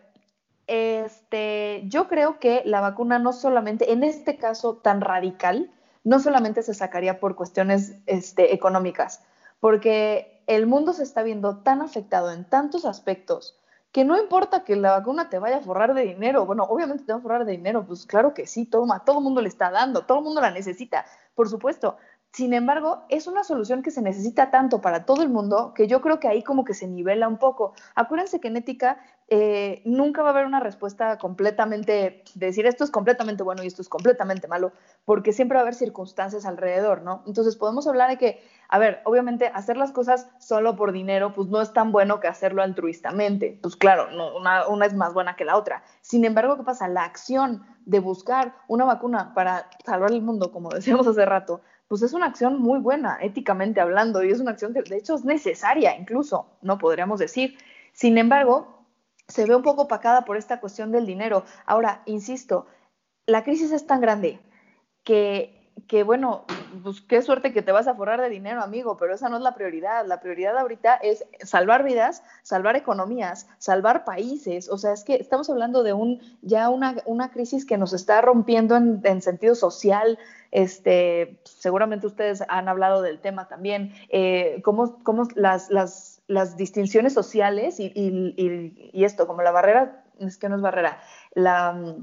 [0.67, 5.71] este, yo creo que la vacuna no solamente, en este caso tan radical,
[6.03, 9.23] no solamente se sacaría por cuestiones este, económicas,
[9.59, 13.57] porque el mundo se está viendo tan afectado en tantos aspectos
[13.93, 17.13] que no importa que la vacuna te vaya a forrar de dinero, bueno, obviamente te
[17.13, 19.69] va a forrar de dinero, pues claro que sí, toma, todo el mundo le está
[19.69, 21.95] dando, todo el mundo la necesita, por supuesto.
[22.33, 26.01] Sin embargo, es una solución que se necesita tanto para todo el mundo que yo
[26.01, 27.73] creo que ahí como que se nivela un poco.
[27.93, 32.85] Acuérdense que en ética eh, nunca va a haber una respuesta completamente, de decir esto
[32.85, 34.71] es completamente bueno y esto es completamente malo,
[35.05, 37.21] porque siempre va a haber circunstancias alrededor, ¿no?
[37.27, 41.49] Entonces podemos hablar de que, a ver, obviamente hacer las cosas solo por dinero, pues
[41.49, 43.59] no es tan bueno que hacerlo altruistamente.
[43.61, 45.83] Pues claro, no, una es más buena que la otra.
[46.01, 46.87] Sin embargo, ¿qué pasa?
[46.87, 51.61] La acción de buscar una vacuna para salvar el mundo, como decíamos hace rato,
[51.93, 55.13] pues es una acción muy buena, éticamente hablando, y es una acción que de hecho
[55.13, 57.55] es necesaria incluso, no podríamos decir.
[57.91, 58.83] Sin embargo,
[59.27, 61.45] se ve un poco opacada por esta cuestión del dinero.
[61.67, 62.65] Ahora, insisto,
[63.27, 64.39] la crisis es tan grande
[65.03, 66.45] que, que, bueno,
[66.81, 69.43] pues qué suerte que te vas a forrar de dinero, amigo, pero esa no es
[69.43, 70.05] la prioridad.
[70.05, 74.69] La prioridad ahorita es salvar vidas, salvar economías, salvar países.
[74.69, 78.21] O sea, es que estamos hablando de un, ya una, una crisis que nos está
[78.21, 80.17] rompiendo en, en sentido social.
[80.51, 87.13] Este, seguramente ustedes han hablado del tema también, eh, cómo, cómo las, las las distinciones
[87.13, 91.01] sociales y, y, y, esto, como la barrera, es que no es barrera,
[91.33, 91.95] la,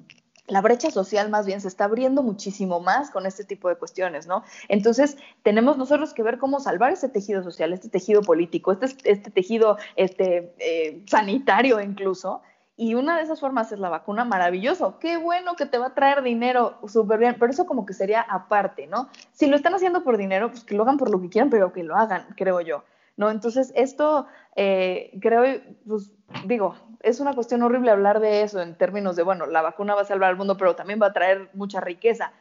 [0.51, 4.27] la, brecha social más bien se está abriendo muchísimo más con este tipo de cuestiones,
[4.27, 4.45] ¿no?
[4.69, 9.31] Entonces, tenemos nosotros que ver cómo salvar ese tejido social, este tejido político, este, este
[9.31, 12.43] tejido este, eh, sanitario incluso.
[12.77, 14.99] Y una de esas formas es la vacuna, maravilloso.
[14.99, 18.23] Qué bueno que te va a traer dinero, súper bien, pero eso como que sería
[18.23, 19.11] aparte, ¿no?
[19.33, 21.75] Si lo están haciendo por dinero, pues que lo hagan por lo que quieran, pero
[21.75, 22.83] que lo hagan, creo yo.
[23.21, 23.31] ¿no?
[23.31, 26.11] Entonces, esto eh, creo, pues
[26.45, 30.03] digo, es una cuestión horrible hablar de eso en términos de, bueno, la vacuna va
[30.03, 32.33] a salvar al mundo, pero también va a traer mucha riqueza.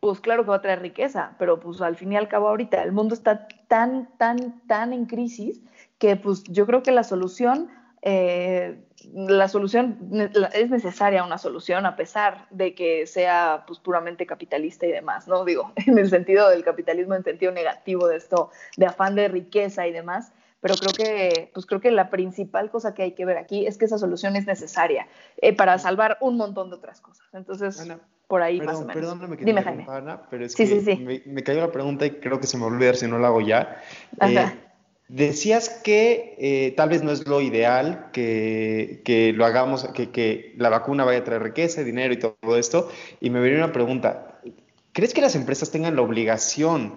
[0.00, 2.82] Pues claro que va a traer riqueza, pero pues al fin y al cabo ahorita
[2.82, 5.60] el mundo está tan, tan, tan en crisis
[5.98, 7.68] que pues yo creo que la solución
[8.02, 8.78] eh,
[9.12, 9.98] la solución
[10.54, 15.44] es necesaria una solución a pesar de que sea pues puramente capitalista y demás, ¿no?
[15.44, 19.86] Digo, en el sentido del capitalismo en sentido negativo de esto, de afán de riqueza
[19.86, 23.38] y demás, pero creo que pues creo que la principal cosa que hay que ver
[23.38, 25.06] aquí es que esa solución es necesaria
[25.40, 27.26] eh, para salvar un montón de otras cosas.
[27.32, 27.86] Entonces,
[28.26, 28.94] por ahí más o menos.
[28.94, 29.86] Perdóname que Dime, Jaime.
[30.30, 32.96] pero es que Me, cayó la pregunta y creo que se me va a olvidar
[32.96, 33.80] si no la hago ya.
[34.18, 34.54] Ajá.
[34.54, 34.68] Eh,
[35.08, 40.54] Decías que eh, tal vez no es lo ideal que, que lo hagamos, que, que,
[40.58, 42.90] la vacuna vaya a traer riqueza, dinero y todo esto.
[43.18, 44.38] Y me viene una pregunta.
[44.92, 46.96] ¿Crees que las empresas tengan la obligación,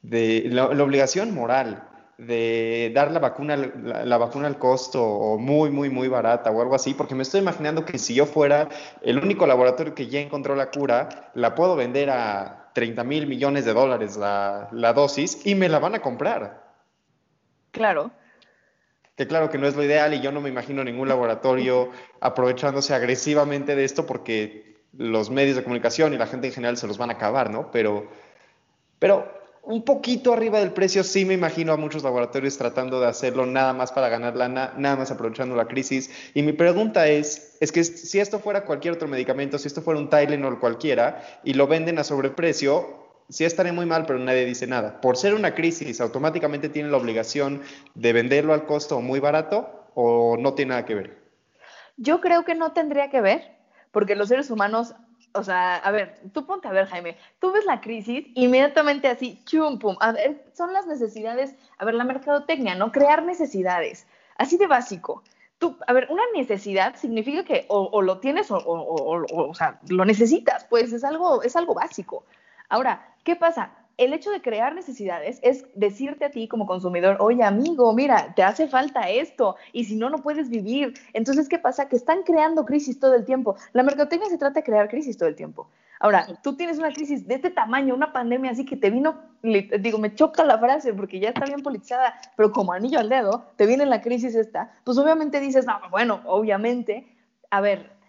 [0.00, 1.89] de, la, obligación moral
[2.26, 6.60] de dar la vacuna, la, la, vacuna al costo o muy, muy, muy barata o
[6.60, 6.94] algo así?
[6.94, 8.68] Porque me estoy imaginando que si yo fuera
[9.02, 13.64] el único laboratorio que ya encontró la cura, la puedo vender a 30 mil millones
[13.64, 16.70] de dólares la, la dosis y me la van a comprar.
[17.70, 18.10] Claro.
[19.16, 22.94] Que claro que no es lo ideal y yo no me imagino ningún laboratorio aprovechándose
[22.94, 26.98] agresivamente de esto porque los medios de comunicación y la gente en general se los
[26.98, 27.70] van a acabar, ¿no?
[27.70, 28.08] Pero,
[28.98, 29.39] pero
[29.70, 33.72] un poquito arriba del precio sí me imagino a muchos laboratorios tratando de hacerlo nada
[33.72, 36.10] más para ganar lana, nada más aprovechando la crisis.
[36.34, 40.00] Y mi pregunta es, es que si esto fuera cualquier otro medicamento, si esto fuera
[40.00, 44.66] un Tylenol cualquiera y lo venden a sobreprecio, sí estaré muy mal, pero nadie dice
[44.66, 45.00] nada.
[45.00, 47.62] Por ser una crisis, automáticamente tiene la obligación
[47.94, 51.18] de venderlo al costo muy barato o no tiene nada que ver.
[51.96, 53.56] Yo creo que no tendría que ver,
[53.92, 54.96] porque los seres humanos,
[55.32, 59.40] o sea, a ver, tú ponte a ver, Jaime, tú ves la crisis, inmediatamente así,
[59.44, 62.92] chum, pum, a ver, son las necesidades, a ver, la mercadotecnia, ¿no?
[62.92, 65.22] Crear necesidades, así de básico.
[65.58, 70.04] Tú, a ver, una necesidad significa que o, lo tienes o, o, o, sea, lo
[70.04, 72.24] necesitas, pues es algo, es algo básico.
[72.68, 73.70] Ahora, ¿qué pasa?
[73.96, 78.42] El hecho de crear necesidades es decirte a ti como consumidor, oye amigo, mira, te
[78.42, 80.94] hace falta esto y si no, no puedes vivir.
[81.12, 81.88] Entonces, ¿qué pasa?
[81.88, 83.56] Que están creando crisis todo el tiempo.
[83.72, 85.68] La mercadotecnia se trata de crear crisis todo el tiempo.
[86.02, 89.98] Ahora, tú tienes una crisis de este tamaño, una pandemia así que te vino, digo,
[89.98, 93.66] me choca la frase porque ya está bien politizada, pero como anillo al dedo, te
[93.66, 97.06] viene la crisis esta, pues obviamente dices, no, bueno, obviamente,
[97.50, 97.99] a ver,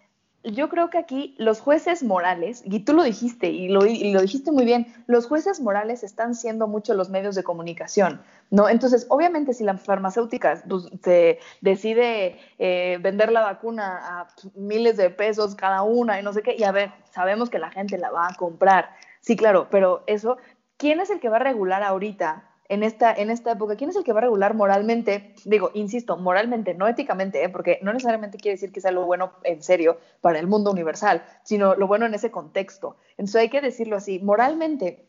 [0.44, 4.64] yo creo que aquí los jueces morales, y tú lo dijiste, y lo, dijiste muy
[4.64, 8.68] bien, los jueces morales están siendo mucho los medios de comunicación, ¿no?
[8.68, 15.10] Entonces, obviamente, si la farmacéutica pues, se decide eh, vender la vacuna a miles de
[15.10, 18.10] pesos cada una y no sé qué, y a ver, sabemos que la gente la
[18.10, 18.90] va a comprar.
[19.20, 20.38] Sí, claro, pero eso,
[20.76, 23.96] ¿quién es el que va a regular ahorita en esta, en esta época, ¿quién es
[23.96, 25.34] el que va a regular moralmente?
[25.44, 27.50] Digo, insisto, moralmente, no éticamente, ¿eh?
[27.50, 31.22] porque no necesariamente quiere decir que sea lo bueno en serio para el mundo universal,
[31.42, 32.96] sino lo bueno en ese contexto.
[33.18, 35.04] Entonces hay que decirlo así, moralmente,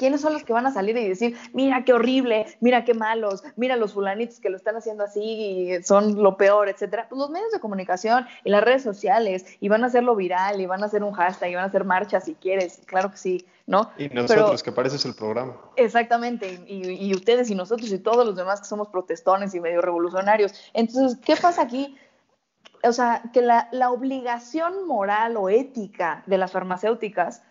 [0.00, 3.44] ¿Quiénes son los que van a salir y decir, mira qué horrible, mira qué malos,
[3.56, 7.06] mira los fulanitos que lo están haciendo así y son lo peor, etcétera?
[7.06, 10.64] Pues los medios de comunicación y las redes sociales y van a hacerlo viral y
[10.64, 13.46] van a hacer un hashtag y van a hacer marchas si quieres, claro que sí,
[13.66, 13.90] ¿no?
[13.98, 15.54] Y nosotros, que pareces el programa.
[15.76, 20.54] Exactamente, y, ustedes y nosotros y todos los demás que somos protestones y medio revolucionarios.
[20.72, 21.94] Entonces, ¿qué pasa aquí?
[22.84, 27.42] O sea, que la, la obligación moral o ética de las farmacéuticas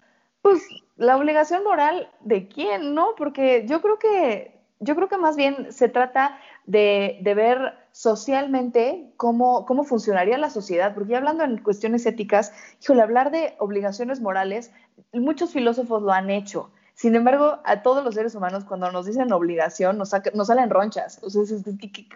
[0.42, 0.64] pues
[1.00, 3.16] la obligación moral de quién, ¿no?
[3.18, 9.66] Porque yo creo que, yo creo que más bien se trata de, ver socialmente cómo,
[9.66, 14.74] cómo funcionaría la sociedad, porque ya hablando en cuestiones éticas, híjole, hablar de obligaciones morales,
[15.14, 16.70] muchos filósofos lo han hecho.
[16.96, 21.22] Sin embargo, a todos los seres humanos, cuando nos dicen obligación, nos, nos salen ronchas.
[21.24, 21.44] O sea,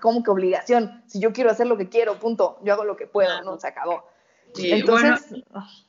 [0.02, 1.02] ¿cómo que obligación?
[1.08, 3.68] Si yo quiero hacer lo que quiero, punto, yo hago lo que puedo, no, se
[3.68, 4.04] acabó.
[4.58, 5.42] Entonces,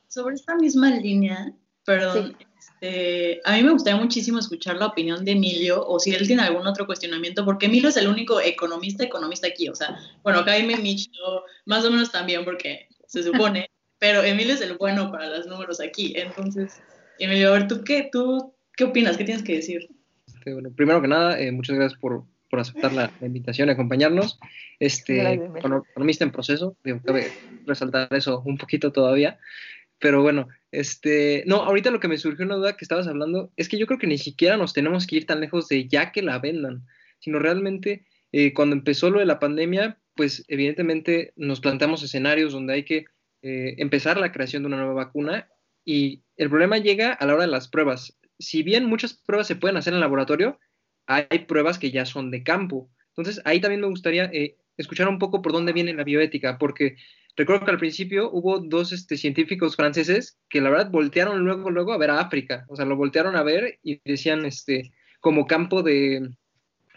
[0.07, 1.53] sobre esta misma línea,
[1.85, 2.37] Perdón,
[2.85, 6.43] este, a mí me gustaría muchísimo escuchar la opinión de Emilio o si él tiene
[6.43, 10.53] algún otro cuestionamiento, porque Emilio es el único economista economista aquí, o sea, bueno, acá
[10.65, 15.29] me Micho más o menos también porque se supone, pero Emilio es el bueno para
[15.29, 16.81] los números aquí, entonces,
[17.19, 19.17] Emilio, a ver, ¿tú qué, tú, qué opinas?
[19.17, 19.89] ¿Qué tienes que decir?
[20.27, 24.39] Este, bueno, primero que nada, eh, muchas gracias por, por aceptar la, invitación y acompañarnos.
[24.79, 27.33] Este, economista en proceso, cabe
[27.67, 29.39] resaltar eso un poquito todavía.
[30.05, 33.71] Pero bueno, este, no, ahorita lo que me surgió una duda que estabas hablando es
[33.71, 36.21] que yo creo que ni siquiera nos tenemos que ir tan lejos de ya que
[36.21, 36.85] la vendan,
[37.21, 42.75] sino realmente eh, cuando empezó lo de la pandemia, pues evidentemente nos planteamos escenarios donde
[42.75, 43.07] hay que
[43.41, 45.49] eh, empezar la creación de una nueva vacuna
[45.87, 48.19] y el problema llega a la hora de las pruebas.
[48.39, 50.59] Si bien muchas pruebas se pueden hacer en laboratorio,
[51.07, 52.91] hay pruebas que ya son de campo.
[53.17, 56.97] Entonces ahí también me gustaría eh, escuchar un poco por dónde viene la bioética, porque
[57.37, 61.93] Recuerdo que al principio hubo dos este, científicos franceses que la verdad voltearon luego, luego
[61.93, 65.83] a ver a África, o sea, lo voltearon a ver y decían este, como, campo
[65.83, 66.31] de,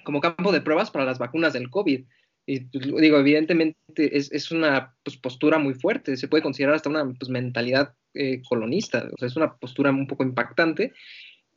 [0.03, 2.05] como campo de pruebas para las vacunas del COVID.
[2.45, 6.89] Y pues, digo, evidentemente es, es una pues, postura muy fuerte, se puede considerar hasta
[6.89, 10.93] una pues, mentalidad eh, colonista, o sea, es una postura un poco impactante,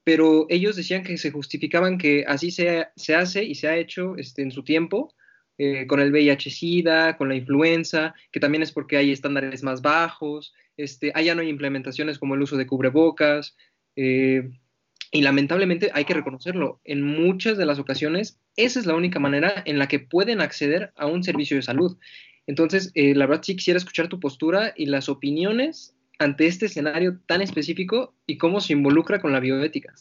[0.05, 4.17] pero ellos decían que se justificaban que así se, se hace y se ha hecho
[4.17, 5.15] este, en su tiempo
[5.63, 10.55] eh, con el VIH-Sida, con la influenza, que también es porque hay estándares más bajos,
[10.79, 13.59] este, allá no hay implementaciones como el uso de cubrebocas,
[13.95, 14.49] eh,
[15.13, 19.63] y lamentablemente hay que reconocerlo, en muchas de las ocasiones esa es la única manera
[19.67, 21.99] en la que pueden acceder a un servicio de salud.
[22.47, 27.19] Entonces, eh, la verdad sí quisiera escuchar tu postura y las opiniones ante este escenario
[27.27, 29.93] tan específico y cómo se involucra con la bioética.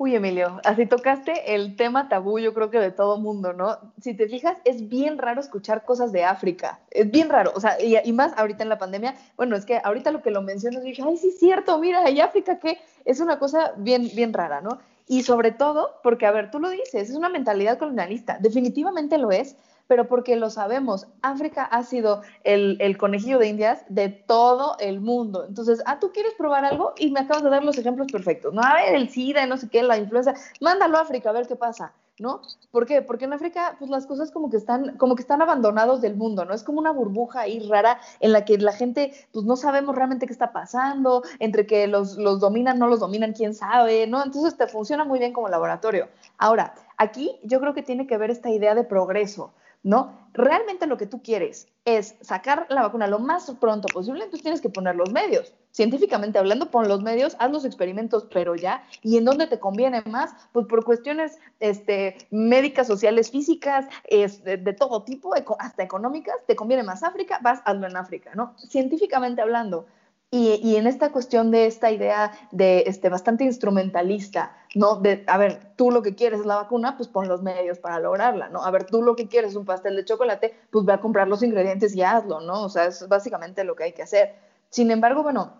[0.00, 3.78] Uy, Emilio, así tocaste el tema tabú, yo creo que de todo mundo, ¿no?
[4.00, 7.82] Si te fijas, es bien raro escuchar cosas de África, es bien raro, o sea,
[7.82, 11.02] y, más ahorita en la pandemia, bueno, es que ahorita lo que lo mencionas, dije,
[11.04, 14.78] ay, sí, es cierto, mira, y África, que es una cosa bien, bien rara, ¿no?
[15.08, 19.32] Y sobre todo, porque, a ver, tú lo dices, es una mentalidad colonialista, definitivamente lo
[19.32, 19.56] es,
[19.88, 25.46] pero porque lo sabemos, África ha sido el, conejillo de indias de todo el mundo.
[25.48, 28.54] Entonces, ah, tú quieres probar algo y me acabas de dar los ejemplos perfectos.
[28.54, 31.48] No, a ver, el SIDA, no sé qué, la influenza, mándalo a África a ver
[31.48, 31.92] qué pasa.
[32.20, 32.42] ¿no?
[32.70, 33.02] ¿Por qué?
[33.02, 36.44] Porque en África, pues las cosas como que están, como que están abandonados del mundo,
[36.44, 36.54] ¿no?
[36.54, 40.26] Es como una burbuja ahí rara en la que la gente, pues no sabemos realmente
[40.26, 44.24] qué está pasando, entre que los, los dominan, no los dominan, quién sabe, ¿no?
[44.24, 46.08] Entonces te funciona muy bien como laboratorio.
[46.38, 49.52] Ahora, aquí yo creo que tiene que ver esta idea de progreso.
[49.88, 50.28] ¿No?
[50.34, 54.60] Realmente lo que tú quieres es sacar la vacuna lo más pronto posible, entonces tienes
[54.60, 55.54] que poner los medios.
[55.70, 58.84] Científicamente hablando, pon los medios, haz los experimentos, pero ya.
[59.02, 60.34] ¿Y en dónde te conviene más?
[60.52, 67.02] Pues por cuestiones este, médicas, sociales, físicas, de, todo tipo, hasta económicas, te conviene más
[67.02, 68.54] África, vas, hazlo en África, ¿no?
[68.68, 69.86] Científicamente hablando.
[70.30, 74.96] Y, en esta cuestión de esta idea de este, bastante instrumentalista, ¿no?
[74.96, 77.98] De, a ver, tú lo que quieres es la vacuna, pues pon los medios para
[77.98, 78.64] lograrla, ¿no?
[78.64, 81.28] A ver, tú lo que quieres es un pastel de chocolate, pues ve a comprar
[81.28, 82.64] los ingredientes y hazlo, ¿no?
[82.64, 84.34] O sea, es básicamente lo que hay que hacer.
[84.70, 85.54] Sin embargo, bueno,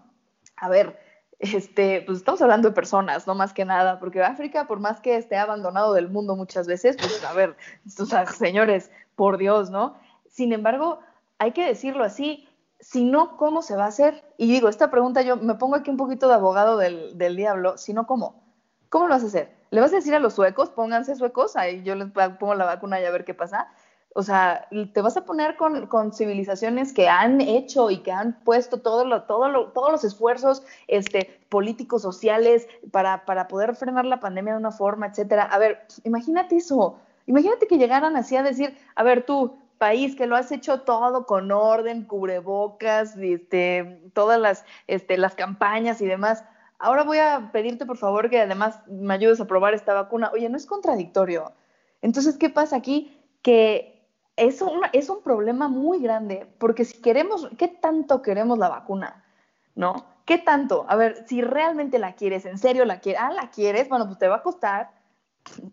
[0.57, 0.99] a ver,
[1.39, 5.17] este, pues estamos hablando de personas, no más que nada, porque África, por más que
[5.17, 7.57] esté abandonado del mundo muchas veces, pues a ver,
[8.37, 9.97] señores, por Dios, ¿no?
[10.29, 10.99] Sin embargo,
[11.39, 12.49] hay que decirlo así,
[12.81, 14.25] si no, ¿cómo se va a hacer?
[14.37, 17.79] Y digo, esta pregunta yo me pongo aquí un poquito de abogado del, del diablo,
[17.79, 18.48] si no, ¿cómo?
[18.89, 19.53] ¿Cómo lo vas a hacer?
[19.71, 23.01] ¿Le vas a decir a los suecos, pónganse suecos, ahí yo les pongo la vacuna
[23.01, 23.69] y a ver qué pasa?
[24.15, 28.81] O sea, te vas a poner con, civilizaciones que han hecho y que han puesto
[28.81, 34.55] todo lo, todo todos los esfuerzos este, políticos, sociales, para, para poder frenar la pandemia
[34.55, 35.43] de una forma, etcétera.
[35.45, 36.99] A ver, imagínate eso.
[37.27, 41.25] Imagínate que llegaran así a decir, a ver, tú, país que lo has hecho todo
[41.25, 46.45] con orden, cubrebocas, este, todas las, este, las campañas y demás.
[46.79, 50.31] Ahora voy a pedirte, por favor, que además me ayudes a probar esta vacuna.
[50.33, 51.53] Oye, no es contradictorio.
[52.03, 53.19] Entonces, ¿qué pasa aquí?
[53.43, 58.69] Que es un, es un problema muy grande, porque si queremos, ¿qué tanto queremos la
[58.69, 59.25] vacuna?
[59.75, 60.07] ¿No?
[60.25, 60.87] ¿Qué tanto?
[60.89, 64.19] A ver, si realmente la quieres, en serio la quieres, ah, la quieres, bueno, pues
[64.19, 64.91] te va a costar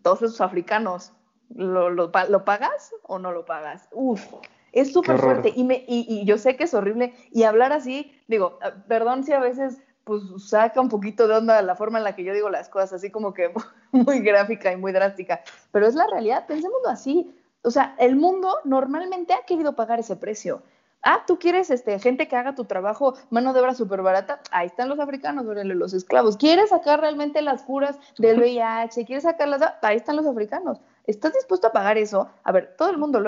[0.02, 1.12] todos esos africanos.
[1.54, 3.88] ¿Lo, lo, pagas o no lo pagas?
[3.92, 4.24] Uf,
[4.72, 8.12] es súper fuerte y, me, y, y, yo sé que es horrible y hablar así,
[8.26, 12.04] digo, ah, perdón si a veces pues saca un poquito de onda la forma en
[12.04, 13.52] la que yo digo las cosas, así como que
[13.90, 15.42] muy gráfica y muy drástica,
[15.72, 20.14] pero es la realidad, pensémoslo así, o sea, el mundo normalmente ha querido pagar ese
[20.14, 20.62] precio.
[21.02, 24.40] Ah, tú quieres este, gente que haga tu trabajo, mano de obra súper barata.
[24.52, 26.36] Ahí están los africanos, los esclavos.
[26.36, 29.04] ¿Quieres sacar realmente las curas del VIH?
[29.04, 29.62] ¿Quieres sacarlas?
[29.82, 30.80] Ahí están los africanos.
[31.04, 32.28] ¿Estás dispuesto a pagar eso?
[32.44, 33.20] A ver, todo el mundo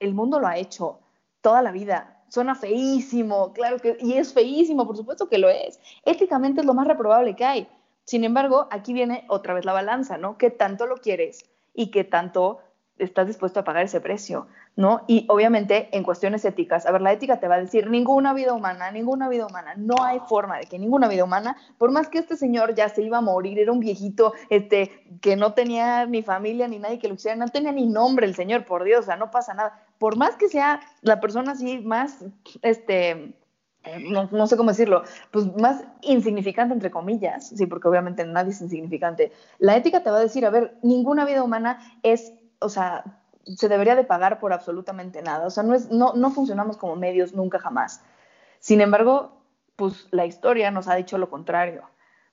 [0.00, 0.98] el mundo lo ha hecho
[1.40, 2.13] toda la vida.
[2.34, 5.78] Suena feísimo, claro que, y es feísimo, por supuesto que lo es.
[6.04, 7.68] Éticamente es lo más reprobable que hay.
[8.02, 10.36] Sin embargo, aquí viene otra vez la balanza, ¿no?
[10.36, 12.58] ¿Qué tanto lo quieres y qué tanto
[12.98, 15.02] estás dispuesto a pagar ese precio, ¿no?
[15.06, 18.52] Y obviamente en cuestiones éticas, a ver, la ética te va a decir ninguna vida
[18.52, 22.18] humana, ninguna vida humana, no hay forma de que ninguna vida humana, por más que
[22.18, 26.22] este señor ya se iba a morir, era un viejito, este, que no tenía ni
[26.22, 29.06] familia ni nadie que lo hiciera, no tenía ni nombre el señor, por Dios, o
[29.06, 29.83] sea, no pasa nada.
[29.98, 32.24] Por más que sea la persona así más,
[32.62, 33.34] este,
[34.10, 38.60] no, no, sé cómo decirlo, pues más insignificante entre comillas, sí, porque obviamente nadie es
[38.60, 39.32] insignificante.
[39.58, 42.32] La ética te va a decir, a ver, ninguna vida humana es
[42.64, 43.04] o sea,
[43.44, 45.46] se debería de pagar por absolutamente nada.
[45.46, 48.02] O sea, no, es, no, no funcionamos como medios nunca jamás.
[48.58, 49.42] Sin embargo,
[49.76, 51.82] pues la historia nos ha dicho lo contrario,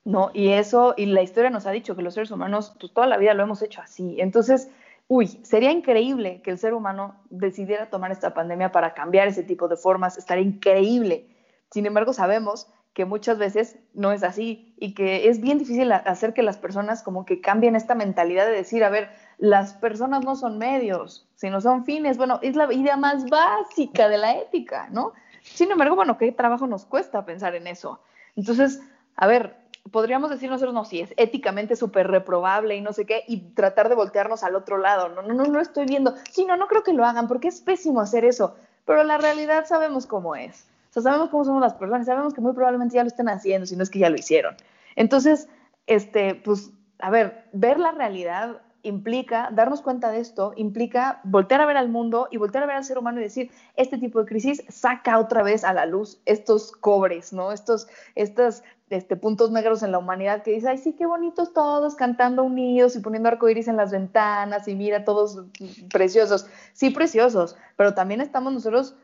[0.05, 0.31] ¿no?
[0.33, 3.17] Y eso, y la historia nos ha dicho que los seres humanos, pues toda la
[3.17, 4.21] vida lo hemos hecho así.
[4.21, 4.69] Entonces,
[5.11, 9.67] uy, sería increíble que el ser humano decidiera tomar esta pandemia para cambiar ese tipo
[9.67, 11.27] de formas, estaría increíble.
[11.69, 16.33] Sin embargo, sabemos que muchas veces no es así y que es bien difícil hacer
[16.33, 20.37] que las personas como que cambien esta mentalidad de decir, a ver, las personas no
[20.37, 22.15] son medios, sino son fines.
[22.15, 25.11] Bueno, es la idea más básica de la ética, ¿no?
[25.41, 27.99] Sin embargo, bueno, ¿qué trabajo nos cuesta pensar en eso?
[28.37, 28.79] Entonces,
[29.17, 29.57] a ver,
[29.89, 33.89] podríamos decir nosotros, no, sí, es éticamente súper reprobable y no sé qué, y tratar
[33.89, 35.09] de voltearnos al otro lado.
[35.09, 36.13] No, no, no, no estoy viendo.
[36.31, 38.55] Sí, no, no creo que lo hagan, porque es pésimo hacer eso.
[38.85, 40.67] Pero la realidad sabemos cómo es.
[40.89, 43.65] O sea, sabemos cómo somos las personas, sabemos que muy probablemente ya lo estén haciendo,
[43.65, 44.55] si no es que ya lo hicieron.
[44.95, 45.47] Entonces,
[45.87, 51.65] este, pues, a ver, ver la realidad implica, darnos cuenta de esto, implica voltear a
[51.65, 54.25] ver al mundo y voltear a ver al ser humano y decir, este tipo de
[54.25, 57.51] crisis saca otra vez a la luz estos cobres, ¿no?
[57.51, 61.95] Estos, estos este, puntos negros en la humanidad que dice, ay, sí, qué bonitos todos
[61.95, 65.43] cantando unidos y poniendo arcoíris en las ventanas y mira, todos
[65.91, 66.47] preciosos.
[66.73, 68.95] Sí, preciosos, pero también estamos nosotros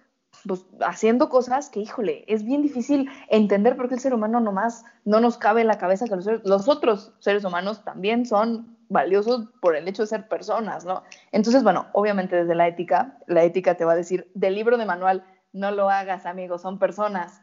[0.45, 4.83] pues, haciendo cosas que, híjole, es bien difícil entender por qué el ser humano nomás
[5.05, 9.49] no nos cabe en la cabeza que los, los otros seres humanos también son valiosos
[9.61, 11.03] por el hecho de ser personas, ¿no?
[11.31, 14.85] Entonces, bueno, obviamente desde la ética, la ética te va a decir, del libro de
[14.85, 17.41] manual, no lo hagas, amigos, son personas.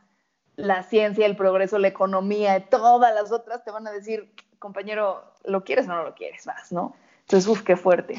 [0.57, 5.64] La ciencia, el progreso, la economía, todas las otras te van a decir, compañero, ¿lo
[5.64, 6.47] quieres o no lo quieres?
[6.47, 6.95] Vas, ¿no?
[7.23, 8.17] Entonces, uff, qué fuerte.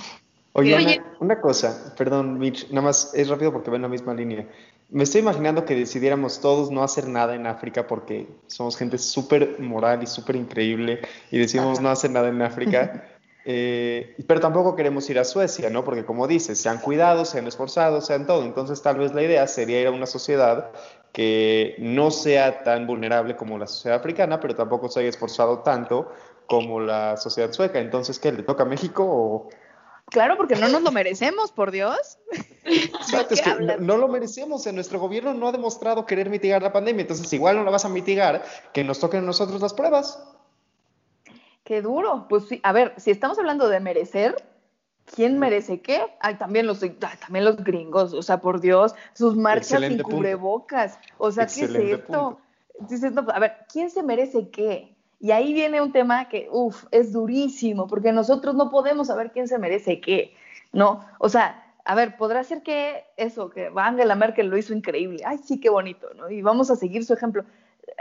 [0.57, 4.47] Oye, una, cosa, perdón, Mitch, nada más es rápido porque va en la misma línea.
[4.89, 9.59] Me estoy imaginando que decidiéramos todos no hacer nada en África porque somos gente súper
[9.59, 13.03] moral y súper increíble y decimos no hacer nada en África.
[13.47, 15.85] Eh, pero tampoco queremos ir a Suecia, ¿no?
[15.85, 18.43] Porque como dices, se han cuidado, se han esforzado, se han todo.
[18.43, 20.71] Entonces tal vez la idea sería ir a una sociedad
[21.15, 26.11] que no sea tan vulnerable como la sociedad africana, pero tampoco se haya esforzado tanto
[26.45, 27.79] como la sociedad sueca.
[27.79, 28.33] Entonces, ¿qué?
[28.33, 29.49] ¿Le toca a México o...?
[30.07, 32.17] Claro, porque no nos lo merecemos, por Dios.
[32.65, 34.67] Exacto, es que no, lo merecemos.
[34.73, 37.89] Nuestro gobierno no ha demostrado querer mitigar la pandemia, entonces igual no la vas a
[37.89, 38.43] mitigar,
[38.73, 40.21] que nos toquen a nosotros las pruebas.
[41.63, 42.25] Qué duro.
[42.27, 44.35] Pues sí, a ver, si estamos hablando de merecer,
[45.13, 46.01] ¿quién merece qué?
[46.19, 50.99] Ay, también los, también los gringos, o sea, por Dios, sus marchas sin cubrebocas.
[51.17, 52.39] O sea, ¿qué es esto?
[52.79, 54.95] Dices, no, a ver, ¿quién se merece qué?
[55.19, 59.47] Y ahí viene un tema que, uff, es durísimo, porque nosotros no podemos saber quién
[59.47, 60.35] se merece qué,
[60.73, 61.05] ¿no?
[61.19, 65.37] O sea, a ver, podrá ser que eso, que Angela Merkel lo hizo increíble, ay,
[65.37, 66.29] sí, qué bonito, ¿no?
[66.29, 67.45] Y vamos a seguir su ejemplo.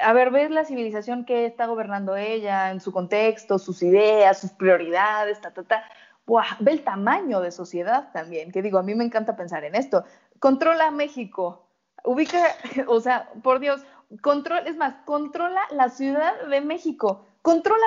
[0.03, 4.51] A ver, ves la civilización que está gobernando ella, en su contexto, sus ideas, sus
[4.51, 5.85] prioridades, ta, ta, ta.
[6.27, 9.75] Buah, ve el tamaño de sociedad también, que digo, a mí me encanta pensar en
[9.75, 10.05] esto.
[10.39, 11.66] Controla México,
[12.05, 12.43] ubica,
[12.89, 13.83] o sea, por Dios,
[14.22, 17.85] control, es más, controla la Ciudad de México, controla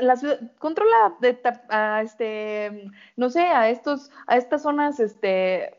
[0.00, 1.16] la ciudad, controla
[1.68, 5.76] a este, no sé, a estos, a estas zonas, este,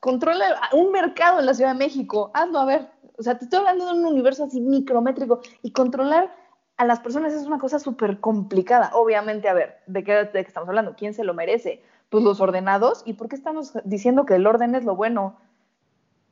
[0.00, 3.60] controla un mercado en la Ciudad de México, hazlo a ver, o sea, te estoy
[3.60, 6.34] hablando de un universo así micrométrico y controlar
[6.76, 8.90] a las personas es una cosa súper complicada.
[8.94, 10.94] Obviamente, a ver, ¿de qué, ¿de qué estamos hablando?
[10.96, 11.82] ¿Quién se lo merece?
[12.08, 13.02] Pues los ordenados.
[13.04, 15.36] ¿Y por qué estamos diciendo que el orden es lo bueno?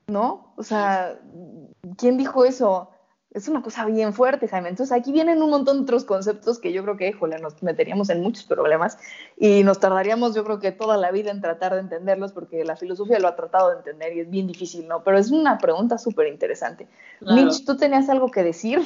[0.08, 0.52] ¿No?
[0.56, 1.18] O sea,
[1.96, 2.90] ¿quién dijo eso?
[3.34, 4.68] es una cosa bien fuerte, Jaime.
[4.68, 8.10] Entonces aquí vienen un montón de otros conceptos que yo creo que, híjole, nos meteríamos
[8.10, 8.98] en muchos problemas
[9.38, 12.76] y nos tardaríamos, yo creo que toda la vida en tratar de entenderlos porque la
[12.76, 15.02] filosofía lo ha tratado de entender y es bien difícil, ¿no?
[15.02, 16.86] Pero es una pregunta súper interesante.
[17.20, 18.82] Mitch, ¿tú tenías algo que decir?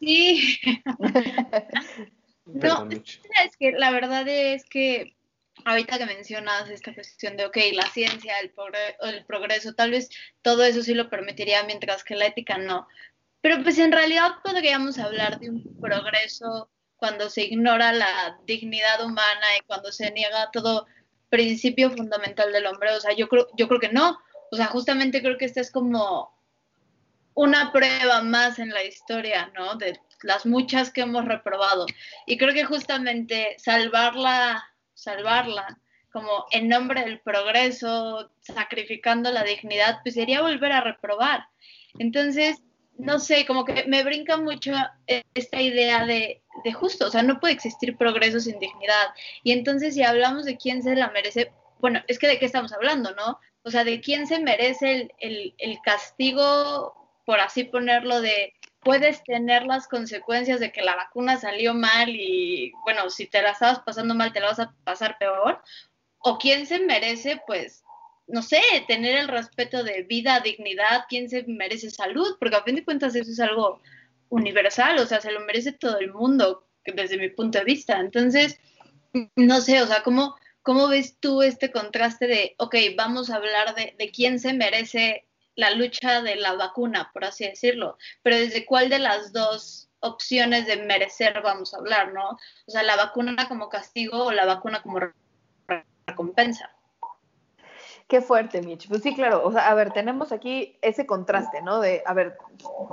[0.00, 0.58] Sí.
[2.46, 5.16] no, es que la verdad es que
[5.64, 8.52] ahorita que mencionas esta cuestión de, ok, la ciencia, el,
[9.02, 10.08] el progreso, tal vez
[10.42, 12.86] todo eso sí lo permitiría, mientras que la ética no.
[13.40, 19.46] Pero pues en realidad podríamos hablar de un progreso cuando se ignora la dignidad humana
[19.56, 20.86] y cuando se niega todo
[21.28, 22.92] principio fundamental del hombre.
[22.92, 24.18] O sea, yo creo, yo creo que no.
[24.50, 26.36] O sea, justamente creo que esta es como
[27.38, 29.76] una prueba más en la historia, ¿no?
[29.76, 31.86] De las muchas que hemos reprobado.
[32.26, 35.78] Y creo que justamente salvarla, salvarla,
[36.12, 41.44] como en nombre del progreso, sacrificando la dignidad, pues sería volver a reprobar.
[42.00, 42.60] Entonces,
[42.96, 44.72] no sé, como que me brinca mucho
[45.06, 49.14] esta idea de, de, justo, o sea, no puede existir progreso sin dignidad.
[49.44, 52.72] Y entonces si hablamos de quién se la merece, bueno, es que de qué estamos
[52.72, 53.38] hablando, ¿no?
[53.62, 56.97] O sea, de quién se merece el, el, castigo,
[57.28, 62.72] por así ponerlo, de puedes tener las consecuencias de que la vacuna salió mal y,
[62.84, 65.62] bueno, si te la estabas pasando mal, te la vas a pasar peor.
[66.20, 67.84] O quién se merece, pues,
[68.28, 72.76] no sé, tener el respeto de vida, dignidad, quién se merece salud, porque a fin
[72.76, 73.82] de cuentas eso es algo
[74.30, 78.00] universal, o sea, se lo merece todo el mundo, desde mi punto de vista.
[78.00, 78.58] Entonces,
[79.36, 83.74] no sé, o sea, ¿cómo, cómo ves tú este contraste de, ok, vamos a hablar
[83.74, 85.27] de, de quién se merece
[85.58, 90.68] la lucha de la vacuna, por así decirlo, pero desde cuál de las dos opciones
[90.68, 92.30] de merecer vamos a hablar, ¿no?
[92.30, 95.00] O sea, la vacuna como castigo o la vacuna como
[96.06, 96.70] recompensa.
[98.06, 98.86] Qué fuerte, Mitch.
[98.86, 99.44] Pues sí, claro.
[99.44, 101.80] O sea, a ver, tenemos aquí ese contraste, ¿no?
[101.80, 102.38] De, a ver,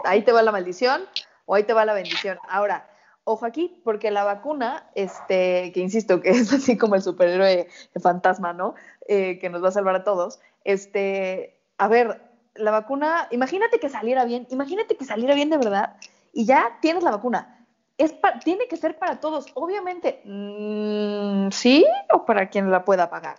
[0.03, 1.05] ahí te va la maldición
[1.45, 2.39] o ahí te va la bendición.
[2.49, 2.89] Ahora,
[3.25, 7.67] ojo aquí, porque la vacuna, este, que insisto que es así como el superhéroe
[8.01, 8.73] fantasma, ¿no?
[9.07, 10.39] Eh, que nos va a salvar a todos.
[10.63, 12.24] Este, a ver,
[12.55, 15.97] la vacuna, imagínate que saliera bien, imagínate que saliera bien de verdad
[16.33, 17.65] y ya tienes la vacuna.
[17.97, 20.21] Es tiene que ser para todos, obviamente.
[20.25, 21.85] Mm, ¿Sí?
[22.11, 23.37] ¿O para quien la pueda pagar?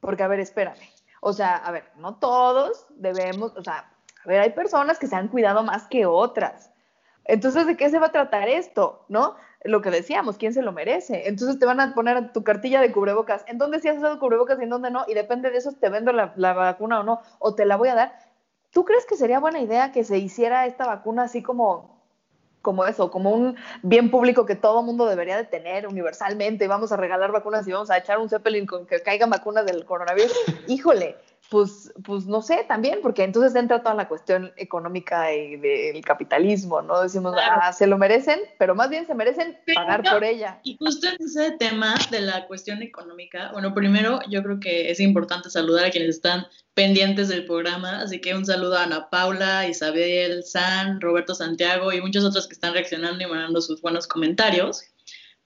[0.00, 0.88] Porque, a ver, espérame.
[1.20, 3.90] O sea, a ver, no todos debemos, o sea,
[4.24, 6.70] a ver, hay personas que se han cuidado más que otras.
[7.28, 9.04] Entonces, ¿de qué se va a tratar esto?
[9.08, 9.36] ¿No?
[9.62, 11.28] Lo que decíamos, ¿quién se lo merece?
[11.28, 13.44] Entonces te van a poner tu cartilla de cubrebocas.
[13.46, 15.04] ¿En dónde sí has usado cubrebocas y en dónde no?
[15.06, 17.94] Y depende de eso te vendo la, vacuna o no, o te la voy a
[17.94, 18.18] dar.
[18.70, 21.98] ¿Tú crees que sería buena idea que se hiciera esta vacuna así como
[22.62, 26.96] como eso, como un bien público que todo mundo debería de tener universalmente, vamos a
[26.96, 30.34] regalar vacunas y vamos a echar un Zeppelin con que caigan vacunas del coronavirus,
[30.66, 31.16] híjole,
[31.50, 36.82] pues, pues no sé también, porque entonces entra toda la cuestión económica y del capitalismo,
[36.82, 37.00] ¿no?
[37.00, 40.60] Decimos, ah, se lo merecen, pero más bien se merecen pagar por ella.
[40.62, 45.00] Y justo en ese tema de la cuestión económica, bueno, primero yo creo que es
[45.00, 49.66] importante saludar a quienes están pendientes del programa, así que un saludo a Ana Paula,
[49.66, 54.84] Isabel, San, Roberto Santiago y muchos otros que están reaccionando y mandando sus buenos comentarios.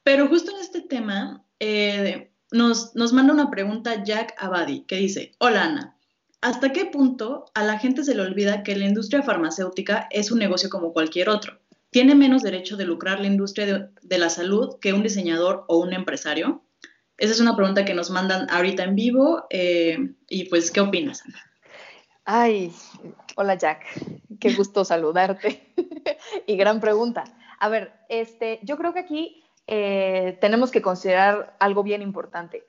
[0.03, 5.65] Pero justo en este tema, eh, nos, manda una pregunta Jack Abadi, que dice, hola
[5.65, 5.97] Ana,
[6.41, 10.39] ¿hasta qué punto a la gente se le olvida que la industria farmacéutica es un
[10.39, 11.59] negocio como cualquier otro?
[11.91, 15.93] ¿Tiene menos derecho de lucrar la industria de, la salud que un diseñador o un
[15.93, 16.63] empresario?
[17.19, 19.45] Esa es una pregunta que nos mandan ahorita en vivo.
[19.51, 21.39] Eh, y pues, ¿qué opinas, Ana?
[22.25, 22.73] Ay,
[23.37, 23.85] hola Jack,
[24.41, 25.75] qué gusto saludarte.
[26.47, 27.25] y gran pregunta.
[27.59, 32.67] A ver, este, yo creo que aquí eh, tenemos que considerar algo bien importante.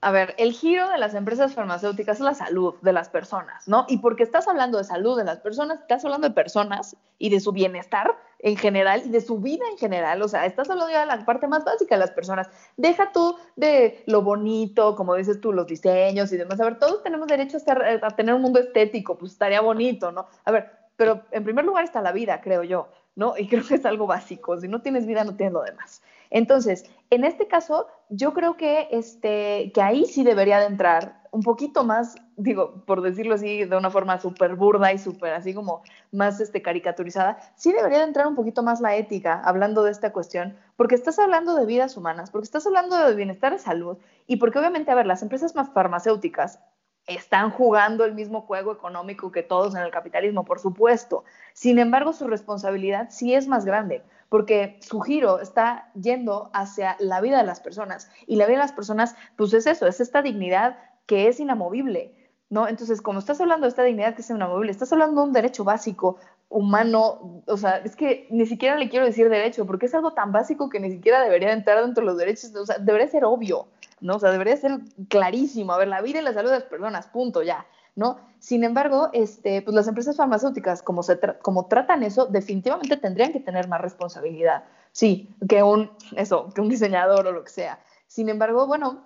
[0.00, 3.84] a ver, el giro de las empresas farmacéuticas es la salud de las personas, ¿no?
[3.88, 7.40] Y porque estás hablando de salud de las personas, estás hablando de personas y de
[7.40, 10.22] su bienestar en general y de su vida en general.
[10.22, 12.48] O sea, estás hablando de la parte más básica de las personas.
[12.76, 16.60] Deja tú de lo bonito, como dices tú, los diseños y demás.
[16.60, 20.12] A ver, todos tenemos derecho a, estar, a tener un mundo estético, pues estaría bonito,
[20.12, 20.26] ¿no?
[20.44, 23.34] A ver, pero en primer lugar está la vida, creo yo, ¿no?
[23.36, 24.60] Y creo que es algo básico.
[24.60, 26.02] Si no tienes vida, no tienes lo demás.
[26.30, 31.42] Entonces, en este caso, yo creo que, este, que ahí sí debería de entrar un
[31.42, 35.82] poquito más, digo, por decirlo así, de una forma súper burda y súper así como
[36.12, 40.12] más este, caricaturizada, sí debería de entrar un poquito más la ética hablando de esta
[40.12, 44.36] cuestión, porque estás hablando de vidas humanas, porque estás hablando de bienestar de salud y
[44.36, 46.60] porque obviamente, a ver, las empresas más farmacéuticas
[47.06, 51.24] están jugando el mismo juego económico que todos en el capitalismo, por supuesto.
[51.54, 57.20] Sin embargo, su responsabilidad sí es más grande, porque su giro está yendo hacia la
[57.20, 58.10] vida de las personas.
[58.26, 62.14] Y la vida de las personas, pues es eso, es esta dignidad que es inamovible.
[62.50, 62.66] ¿No?
[62.66, 65.64] Entonces, como estás hablando de esta dignidad que es inamovible, estás hablando de un derecho
[65.64, 66.16] básico,
[66.50, 70.32] humano, o sea, es que ni siquiera le quiero decir derecho, porque es algo tan
[70.32, 73.66] básico que ni siquiera debería entrar dentro de los derechos, o sea, debería ser obvio,
[74.00, 74.16] ¿no?
[74.16, 77.06] O sea, debería ser clarísimo, a ver, la vida y la salud de las personas,
[77.08, 77.66] punto, ya,
[77.98, 78.20] ¿no?
[78.38, 83.40] Sin embargo, este, pues las empresas farmacéuticas, como, se como tratan eso, definitivamente tendrían que
[83.40, 87.80] tener más responsabilidad, sí, que un, eso, que un diseñador o lo que sea.
[88.06, 89.02] Sin embargo, bueno,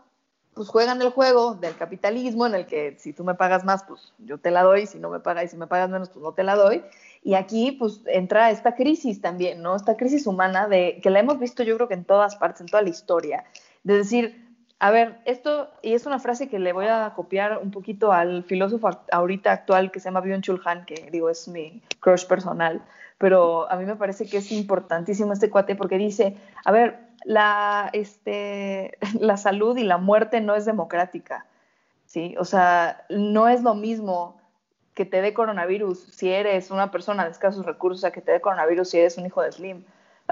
[0.52, 4.12] pues juegan el juego del capitalismo en el que si tú me pagas más, pues
[4.18, 6.34] yo te la doy, si no me pagas y si me pagas menos, pues no
[6.34, 6.84] te la doy.
[7.22, 9.74] Y aquí pues entra esta crisis también, ¿no?
[9.74, 12.66] Esta crisis humana de que la hemos visto yo creo que en todas partes, en
[12.66, 13.44] toda la historia,
[13.84, 14.41] de decir,
[14.82, 18.42] a ver, esto, y es una frase que le voy a copiar un poquito al
[18.42, 22.82] filósofo ahorita actual que se llama Byung-Chul Han, que digo es mi crush personal,
[23.16, 27.90] pero a mí me parece que es importantísimo este cuate porque dice, a ver, la,
[27.92, 31.46] este, la salud y la muerte no es democrática,
[32.06, 32.34] ¿sí?
[32.36, 34.36] O sea, no es lo mismo
[34.94, 38.40] que te dé coronavirus si eres una persona de escasos recursos a que te dé
[38.40, 39.84] coronavirus si eres un hijo de Slim.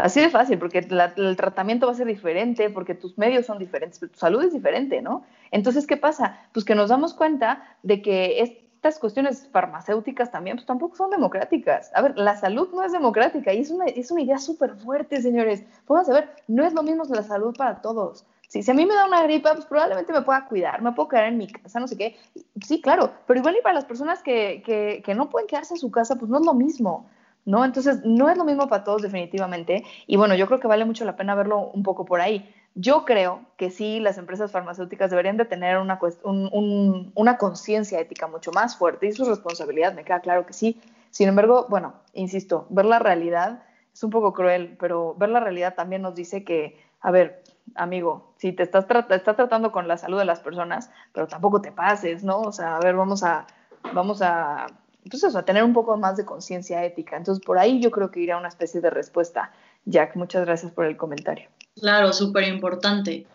[0.03, 3.98] Así de fácil, porque el tratamiento va a ser diferente, porque tus medios son diferentes,
[3.98, 5.24] pero tu salud es diferente, ¿no?
[5.51, 6.38] Entonces, ¿qué pasa?
[6.53, 11.90] Pues que nos damos cuenta de que estas cuestiones farmacéuticas también pues, tampoco son democráticas.
[11.94, 15.20] A ver, la salud no es democrática y es una, es una idea súper fuerte,
[15.20, 15.64] señores.
[15.86, 18.24] Pónganse a ver, no es lo mismo la salud para todos.
[18.48, 21.26] si a mí me da una gripa, pues probablemente me pueda cuidar, me puedo quedar
[21.26, 22.16] en mi casa, no sé qué.
[22.64, 25.80] Sí, claro, pero igual y para las personas que, que, que no pueden quedarse en
[25.80, 27.07] su casa, pues no es lo mismo.
[27.51, 27.64] ¿No?
[27.64, 29.84] Entonces, no es lo mismo para todos definitivamente.
[30.07, 32.48] Y bueno, yo creo que vale mucho la pena verlo un poco por ahí.
[32.76, 38.53] Yo creo que sí, las empresas farmacéuticas deberían de tener una, una conciencia ética mucho
[38.53, 40.80] más fuerte y su responsabilidad, me queda claro que sí.
[41.11, 45.74] Sin embargo, bueno, insisto, ver la realidad es un poco cruel, pero ver la realidad
[45.74, 47.42] también nos dice que, a ver,
[47.74, 51.72] amigo, si te estás, estás tratando con la salud de las personas, pero tampoco te
[51.72, 52.40] pases, ¿no?
[52.42, 53.48] O sea, a ver, vamos a,
[53.92, 54.68] vamos a
[55.05, 57.16] entonces, a tener un poco más de conciencia ética.
[57.16, 59.53] Entonces, por ahí yo creo que irá una especie de respuesta.
[59.84, 61.48] Jack, muchas gracias por el comentario.
[61.80, 63.26] Claro, súper importante.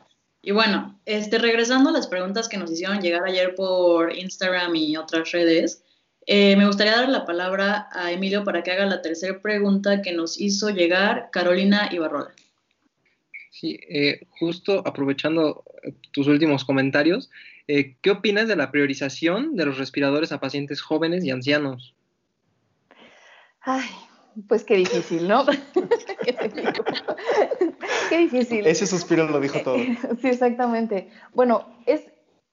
[0.42, 4.96] Y bueno, este, regresando a las preguntas que nos hicieron llegar ayer por Instagram y
[4.96, 5.84] otras redes,
[6.28, 10.14] eh, me gustaría dar la palabra a Emilio para que haga la tercera pregunta que
[10.14, 12.32] nos hizo llegar Carolina Ibarrola.
[13.60, 15.64] Sí, eh, justo aprovechando
[16.12, 17.30] tus últimos comentarios,
[17.68, 21.96] eh, ¿Qué opinas de la priorización de los respiradores a pacientes jóvenes y ancianos?
[23.62, 23.90] Ay,
[24.48, 25.46] pues qué difícil, ¿no?
[28.10, 28.68] ¿Qué, difícil.
[28.68, 29.78] Ese suspiro lo dijo todo.
[29.78, 31.10] Sí, exactamente.
[31.34, 32.04] Bueno, es,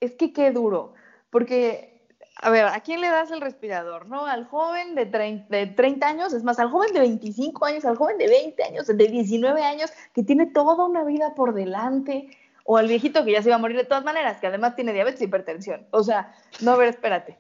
[0.01, 0.95] es que qué duro,
[1.29, 1.92] porque,
[2.37, 4.07] a ver, ¿a quién le das el respirador?
[4.07, 4.27] ¿No?
[4.27, 7.97] Al joven de 30, de 30 años, es más, al joven de 25 años, al
[7.97, 12.31] joven de 20 años, de 19 años, que tiene toda una vida por delante
[12.65, 14.93] o al viejito que ya se iba a morir de todas maneras, que además tiene
[14.93, 15.87] diabetes e hipertensión.
[15.91, 17.39] O sea, no, a ver, espérate.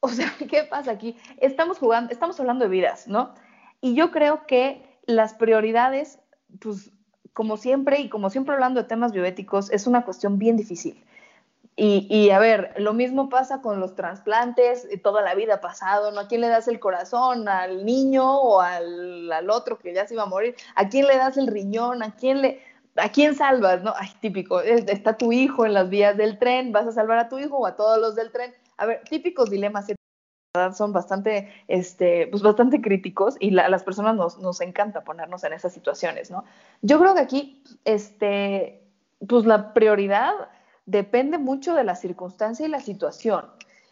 [0.00, 1.16] O sea, ¿qué pasa aquí?
[1.38, 3.34] Estamos jugando, estamos hablando de vidas, ¿no?
[3.80, 6.18] Y yo creo que las prioridades,
[6.60, 6.90] pues,
[7.32, 11.04] como siempre, y como siempre hablando de temas bioéticos, es una cuestión bien difícil.
[11.80, 16.18] Y, y, a ver, lo mismo pasa con los trasplantes, toda la vida pasado, ¿no?
[16.18, 17.48] ¿A quién le das el corazón?
[17.48, 20.56] ¿Al niño o al, al, otro que ya se iba a morir?
[20.74, 22.02] ¿A quién le das el riñón?
[22.02, 22.60] ¿A quién le...?
[22.96, 23.82] ¿a quién salvas?
[23.82, 27.28] No, ay, típico, está tu hijo en las vías del tren, ¿vas a salvar a
[27.28, 28.52] tu hijo o a todos los del tren?
[28.76, 29.86] A ver, típicos dilemas
[30.74, 35.52] son bastante, este, pues bastante críticos y a las personas nos, nos, encanta ponernos en
[35.52, 36.44] esas situaciones, ¿no?
[36.82, 38.82] Yo creo que aquí, este,
[39.28, 40.32] pues la prioridad
[40.88, 43.44] depende mucho de la circunstancia y la situación,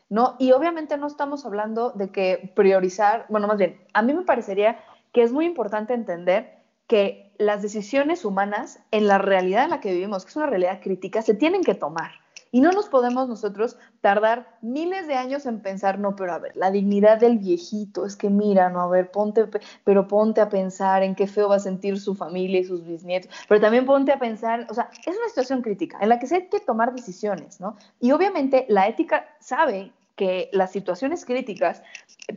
[0.08, 0.34] ¿no?
[0.38, 4.80] Y obviamente no estamos hablando de que priorizar, bueno, más bien, a mí me parecería
[5.12, 9.92] que es muy importante entender que las decisiones humanas en la realidad en la que
[9.92, 12.12] vivimos, que es una realidad crítica, se tienen que tomar.
[12.56, 16.56] Y no nos podemos nosotros tardar miles de años en pensar, no, pero a ver,
[16.56, 19.46] la dignidad del viejito, es que mira, no, a ver, ponte,
[19.84, 23.30] pero ponte a pensar en qué feo va a sentir su familia y sus bisnietos,
[23.46, 26.36] pero también ponte a pensar, o sea, es una situación crítica en la que se
[26.36, 27.76] hay que tomar decisiones, ¿no?
[28.00, 31.82] Y obviamente la ética sabe que las situaciones críticas,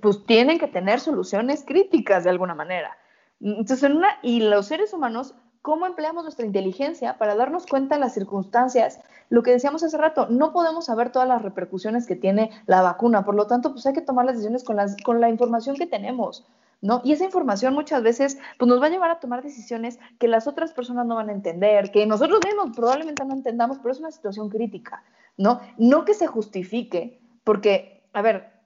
[0.01, 2.97] pues tienen que tener soluciones críticas de alguna manera.
[3.39, 8.01] Entonces, en una, y los seres humanos, ¿cómo empleamos nuestra inteligencia para darnos cuenta de
[8.01, 8.99] las circunstancias?
[9.29, 13.25] Lo que decíamos hace rato, no podemos saber todas las repercusiones que tiene la vacuna,
[13.25, 15.85] por lo tanto, pues hay que tomar las decisiones con, las, con la información que
[15.85, 16.45] tenemos.
[16.81, 17.01] ¿No?
[17.03, 20.47] Y esa información muchas veces pues, nos va a llevar a tomar decisiones que las
[20.47, 24.11] otras personas no van a entender, que nosotros mismos probablemente no entendamos, pero es una
[24.11, 25.03] situación crítica,
[25.35, 25.59] ¿no?
[25.77, 28.58] No que se justifique, porque, a ver,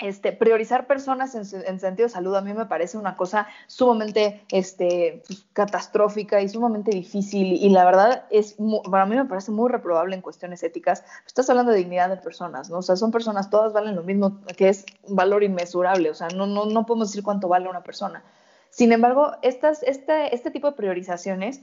[0.00, 5.22] este, priorizar personas en, sentido de salud a mí me parece una cosa sumamente este,
[5.26, 8.56] pues, catastrófica y sumamente difícil y, la verdad es,
[8.90, 11.04] para mí me parece muy reprobable en cuestiones éticas.
[11.26, 12.78] Estás hablando de dignidad de personas, ¿no?
[12.78, 16.28] O sea, son personas, todas valen lo mismo, que es un valor inmesurable, o sea,
[16.28, 18.22] no, no, no podemos decir cuánto vale una persona.
[18.70, 21.60] Sin embargo, estas, este, este tipo de priorizaciones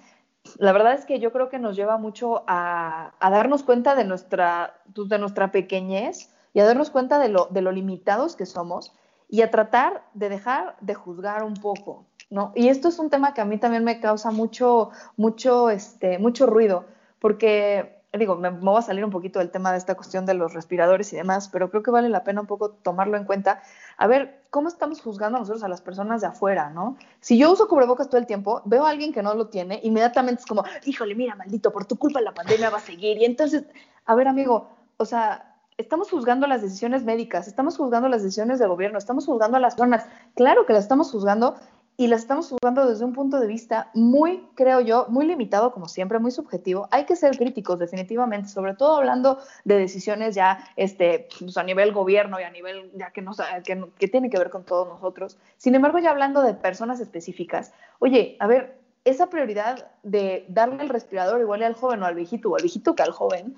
[0.59, 4.05] la verdad es que yo creo que nos lleva mucho a, a darnos cuenta de
[4.05, 8.47] nuestra, pues, de nuestra pequeñez, y a darnos cuenta de lo, de lo limitados que
[8.47, 8.91] somos
[9.29, 12.51] y a tratar de dejar de juzgar un poco, ¿no?
[12.55, 16.47] Y esto es un tema que a mí también me causa mucho, mucho, este, mucho
[16.47, 16.85] ruido,
[17.19, 20.55] porque, digo, me, voy a salir un poquito del tema de esta cuestión de los
[20.55, 23.61] respiradores y demás, pero creo que vale la pena un poco tomarlo en cuenta.
[23.95, 26.97] A ver, ¿cómo estamos juzgando nosotros a las personas de afuera, no?
[27.19, 30.41] Si yo uso cubrebocas todo el tiempo, veo a alguien que no lo tiene, inmediatamente
[30.41, 33.19] es como, híjole, mira, maldito, por tu culpa la pandemia va a seguir.
[33.19, 33.63] Y entonces,
[34.07, 38.69] a ver, amigo, o sea, estamos juzgando las decisiones médicas, estamos juzgando las decisiones del
[38.69, 40.05] gobierno, estamos juzgando a las personas.
[40.35, 41.55] Claro que las estamos juzgando
[41.99, 45.87] y las estamos juzgando desde un punto de vista muy, creo yo, muy limitado, como
[45.87, 46.87] siempre, muy subjetivo.
[46.91, 51.91] Hay que ser críticos, definitivamente, sobre todo hablando de decisiones ya este, pues, a nivel
[51.93, 55.37] gobierno y a nivel ya que, nos, que, que tiene que ver con todos nosotros.
[55.57, 60.89] Sin embargo, ya hablando de personas específicas, oye, a ver, esa prioridad de darle el
[60.89, 63.57] respirador igual al joven o al viejito o al viejito que al joven,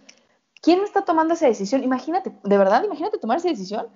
[0.61, 1.83] ¿Quién está tomando esa decisión?
[1.83, 3.87] Imagínate, de verdad, imagínate tomar esa decisión.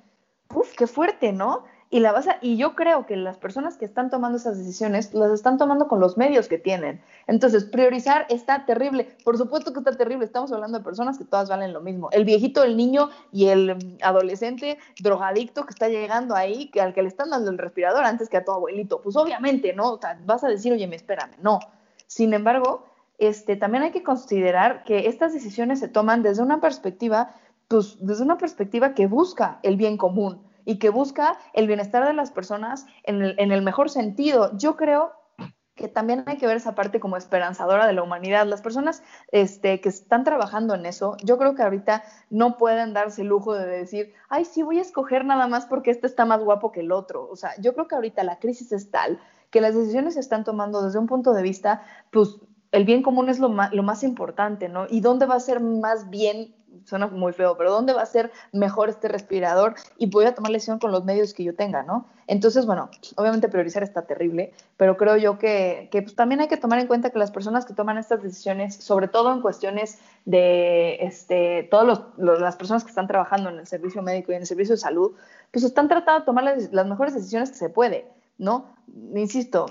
[0.53, 1.63] Uf, qué fuerte, ¿no?
[1.89, 5.31] Y la vas y yo creo que las personas que están tomando esas decisiones las
[5.31, 7.03] están tomando con los medios que tienen.
[7.27, 9.15] Entonces, priorizar está terrible.
[9.23, 10.25] Por supuesto que está terrible.
[10.25, 12.09] Estamos hablando de personas que todas valen lo mismo.
[12.11, 17.03] El viejito, el niño y el adolescente drogadicto que está llegando ahí, que al que
[17.03, 18.99] le están dando el respirador antes que a tu abuelito.
[18.99, 19.91] Pues obviamente, ¿no?
[19.91, 21.33] O sea, vas a decir, oye, me espérame.
[21.43, 21.59] No.
[22.07, 22.85] Sin embargo,
[23.17, 27.35] este, también hay que considerar que estas decisiones se toman desde una perspectiva,
[27.67, 32.13] pues, desde una perspectiva que busca el bien común y que busca el bienestar de
[32.13, 34.57] las personas en el, mejor sentido.
[34.57, 35.11] Yo creo
[35.75, 38.45] que también hay que ver esa parte como esperanzadora de la humanidad.
[38.45, 39.01] Las personas
[39.31, 43.55] este, que están trabajando en eso, yo creo que ahorita no pueden darse el lujo
[43.55, 46.81] de decir, ay, sí, voy a escoger nada más porque este está más guapo que
[46.81, 47.27] el otro.
[47.29, 50.43] O sea, yo creo que ahorita la crisis es tal que las decisiones se están
[50.43, 52.37] tomando desde un punto de vista, pues,
[52.73, 54.87] el bien común es lo más, importante, ¿no?
[54.89, 56.55] ¿Y dónde va a ser más bien,
[56.85, 59.75] suena muy feo, pero dónde va a ser mejor este respirador?
[59.99, 62.07] Y voy a tomar lección con los medios que yo tenga, ¿no?
[62.25, 66.57] Entonces, bueno, obviamente priorizar está terrible, pero creo yo que, que pues, también hay que
[66.57, 70.95] tomar en cuenta que las personas que toman estas decisiones, sobre todo en cuestiones de
[70.95, 74.73] este, todas las personas que están trabajando en el servicio médico y en el servicio
[74.73, 75.11] de salud,
[75.51, 78.07] pues están tratando de tomar las, las mejores decisiones que se puede,
[78.39, 78.65] ¿no?
[79.13, 79.67] Insisto,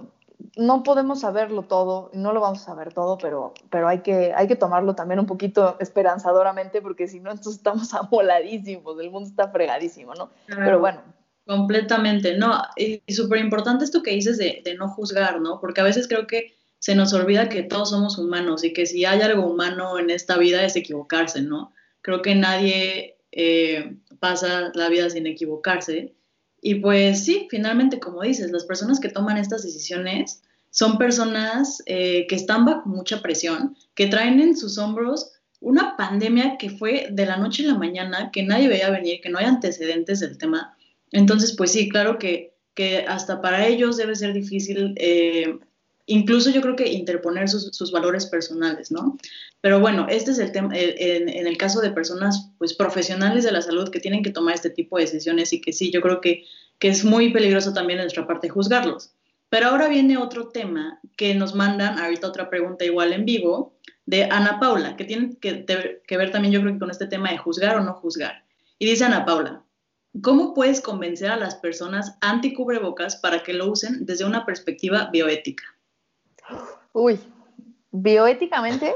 [0.57, 4.47] no podemos saberlo todo, no lo vamos a saber todo, pero, pero hay, que, hay
[4.47, 9.49] que tomarlo también un poquito esperanzadoramente, porque si no, entonces estamos amoladísimos, el mundo está
[9.49, 10.31] fregadísimo, ¿no?
[10.47, 11.03] Pero bueno.
[11.47, 15.61] Completamente, no, y, súper importante esto que dices de, no juzgar, ¿no?
[15.61, 19.05] Porque a veces creo que se nos olvida que todos somos humanos y que si
[19.05, 21.73] hay algo humano en esta vida es equivocarse, ¿no?
[22.01, 26.15] Creo que nadie eh, pasa la vida sin equivocarse
[26.65, 32.27] y pues sí, finalmente, como dices, las personas que toman estas decisiones son personas eh,
[32.29, 37.27] que están bajo mucha presión, que traen en sus hombros una pandemia que fue de
[37.27, 40.77] la noche a la mañana, que nadie veía venir, que no hay antecedentes del tema.
[41.11, 45.59] Entonces, pues sí, claro que, que hasta para ellos debe ser difícil, eh,
[46.07, 49.17] incluso yo creo que interponer sus, valores personales, ¿no?
[49.61, 53.53] Pero bueno, este es el tema, en, en, el caso de personas, pues, profesionales de
[53.53, 56.21] la salud que tienen que tomar este tipo de decisiones y que sí, yo creo
[56.21, 56.45] que
[56.83, 59.15] que es muy peligroso también de nuestra parte juzgarlos.
[59.49, 64.25] Pero ahora viene otro tema que nos mandan, ahorita otra pregunta igual en vivo, de
[64.25, 67.39] Ana Paula, que tiene que, que ver también yo creo que con este tema de
[67.39, 68.45] juzgar o no juzgar.
[68.81, 69.63] Y dice Ana Paula,
[70.23, 75.63] ¿cómo puedes convencer a las personas anti-cubrebocas para que lo usen desde una perspectiva bioética?
[76.93, 77.21] Uy,
[77.91, 78.95] bioéticamente,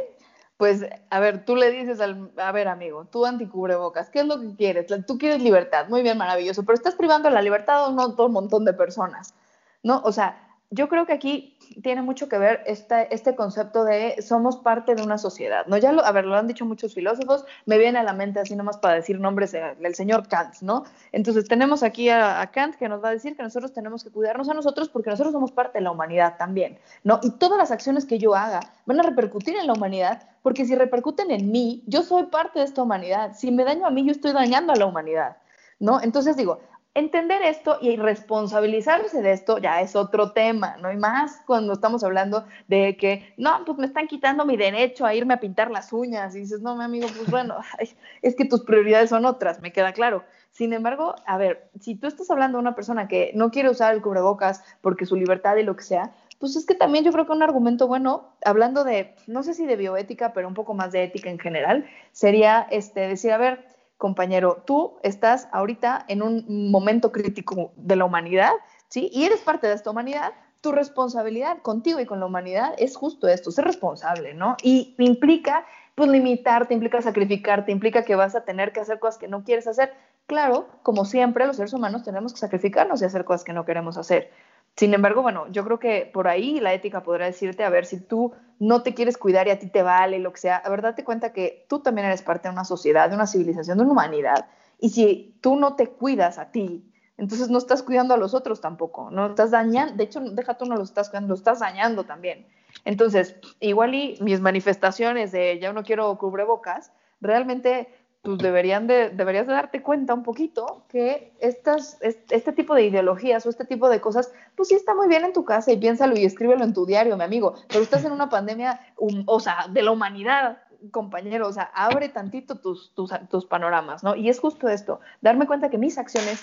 [0.57, 4.41] pues, a ver, tú le dices al, a ver, amigo, tú anticubrebocas, ¿qué es lo
[4.41, 4.87] que quieres?
[5.07, 8.73] Tú quieres libertad, muy bien, maravilloso, pero estás privando la libertad a un montón de
[8.73, 9.35] personas,
[9.83, 10.01] ¿no?
[10.05, 14.57] O sea, yo creo que aquí tiene mucho que ver este, este concepto de somos
[14.57, 15.77] parte de una sociedad, ¿no?
[15.77, 18.57] Ya lo, a ver, lo han dicho muchos filósofos, me viene a la mente así
[18.57, 20.85] nomás para decir nombres del señor Kant, ¿no?
[21.13, 24.49] Entonces tenemos aquí a, Kant que nos va a decir que nosotros tenemos que cuidarnos
[24.49, 27.21] a nosotros porque nosotros somos parte de la humanidad también, ¿no?
[27.23, 30.75] Y todas las acciones que yo haga van a repercutir en la humanidad porque si
[30.77, 34.13] repercuten en mí, yo soy parte de esta humanidad, si me daño a mí, yo
[34.13, 35.39] estoy dañando a la humanidad,
[35.81, 36.01] ¿no?
[36.01, 36.61] Entonces digo,
[36.97, 40.91] entender esto y responsabilizarse de esto ya es otro tema, ¿no?
[40.91, 45.15] Y más cuando estamos hablando de que, no, pues me están quitando mi derecho a
[45.15, 46.35] irme a pintar las uñas.
[46.35, 47.59] Y dices, no, mi amigo, pues bueno,
[48.23, 50.25] es que tus prioridades son otras, me queda claro.
[50.57, 53.95] Sin embargo, a ver, si tú estás hablando de una persona que no quiere usar
[53.95, 57.27] el cubrebocas porque su libertad y lo que sea, pues es que también yo creo
[57.27, 60.93] que un argumento bueno, hablando de, no sé si de bioética, pero un poco más
[60.93, 63.67] de ética en general, sería este, decir, a ver,
[63.99, 68.53] compañero, tú estás ahorita en un momento crítico de la humanidad,
[68.89, 69.11] ¿sí?
[69.13, 70.33] Y eres parte de esta humanidad.
[70.61, 74.57] Tu responsabilidad contigo y con la humanidad es justo esto, ser responsable, ¿no?
[74.63, 79.29] Y implica, pues, limitarte, implica sacrificarte, implica que vas a tener que hacer cosas que
[79.29, 79.95] no quieres hacer.
[80.27, 83.97] Claro, como siempre, los seres humanos tenemos que sacrificarnos y hacer cosas que no queremos
[83.97, 84.31] hacer.
[84.77, 87.99] Sin embargo, bueno, yo creo que por ahí la ética podrá decirte, a ver, si
[87.99, 90.83] tú no te quieres cuidar y a ti te vale, lo que sea, a ver,
[90.83, 93.93] date cuenta que tú también eres parte de una sociedad, de una civilización, de una
[93.93, 94.49] humanidad.
[94.79, 96.85] Y si tú no te cuidas a ti,
[97.17, 100.67] entonces no estás cuidando a los otros tampoco, no estás dañando, de hecho, deja tú
[100.67, 102.47] no los estás cuidando, lo estás dañando también.
[102.85, 107.89] Entonces, igual y mis manifestaciones de ya no quiero cubrebocas, realmente
[108.27, 113.47] pues deberían de, deberías de darte cuenta un poquito que estas, este tipo de ideologías
[113.47, 116.17] o este tipo de cosas, pues sí está muy bien en tu casa y piénsalo
[116.17, 119.81] y escríbelo en tu diario, mi amigo, pero estás en una pandemia, o sea, de
[119.81, 120.59] la humanidad,
[120.91, 124.17] compañero, o sea, abre tantito tus, tus, tus, panoramas, ¿no?
[124.17, 126.43] Y es justo esto, darme cuenta que mis acciones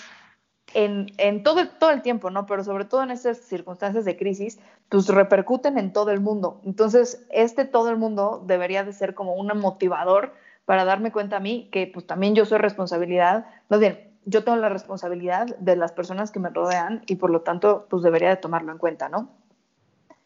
[0.72, 2.46] en, en todo, todo el tiempo, ¿no?
[2.46, 4.58] Pero sobre todo en estas circunstancias de crisis,
[4.88, 6.62] pues repercuten en todo el mundo.
[6.64, 10.32] Entonces, este todo el mundo debería de ser como un motivador
[10.64, 14.56] para darme cuenta a mí que pues también yo soy responsabilidad, más bien, yo tengo
[14.56, 18.36] la responsabilidad de las personas que me rodean y por lo tanto pues debería de
[18.36, 19.30] tomarlo en cuenta, ¿no?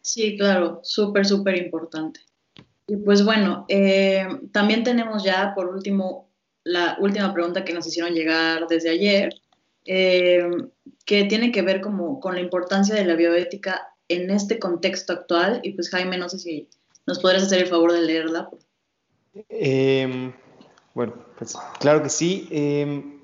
[0.01, 2.21] Sí, claro, súper, súper importante.
[2.87, 6.29] Y pues bueno, eh, también tenemos ya por último
[6.63, 9.33] la última pregunta que nos hicieron llegar desde ayer,
[9.85, 10.49] eh,
[11.05, 15.59] que tiene que ver como con la importancia de la bioética en este contexto actual.
[15.63, 16.69] Y pues Jaime, no sé si
[17.07, 18.49] nos podrías hacer el favor de leerla,
[19.47, 20.33] Em,
[20.93, 22.47] bueno, pues claro que sí.
[22.51, 23.19] Em,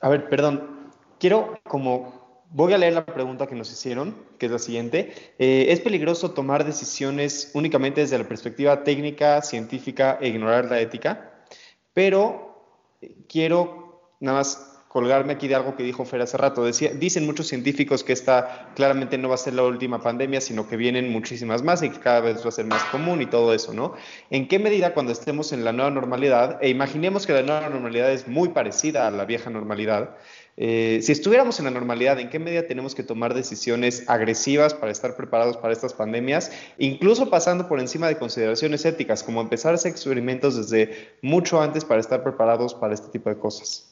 [0.00, 0.78] a ver, perdón.
[1.18, 2.18] Quiero como
[2.50, 5.12] voy a leer la pregunta que nos hicieron, que es la siguiente.
[5.38, 11.44] Eh, ¿Es peligroso tomar decisiones únicamente desde la perspectiva técnica, científica e ignorar la ética?
[11.92, 16.64] Pero eh, quiero nada más colgarme aquí de algo que dijo Fer hace rato.
[16.64, 20.68] Decía, dicen muchos científicos que esta claramente no va a ser la última pandemia, sino
[20.68, 23.54] que vienen muchísimas más y que cada vez va a ser más común y todo
[23.54, 23.94] eso, ¿no?
[24.30, 28.10] ¿En qué medida cuando estemos en la nueva normalidad, e imaginemos que la nueva normalidad
[28.10, 30.16] es muy parecida a la vieja normalidad,
[30.60, 34.90] eh, si estuviéramos en la normalidad, ¿en qué medida tenemos que tomar decisiones agresivas para
[34.90, 39.74] estar preparados para estas pandemias, incluso pasando por encima de consideraciones éticas, como empezar a
[39.76, 43.87] hacer experimentos desde mucho antes para estar preparados para este tipo de cosas?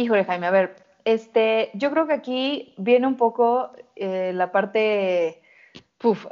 [0.00, 5.42] Híjole, Jaime, a ver, este, yo creo que aquí viene un poco eh, la parte,
[5.98, 6.24] puf,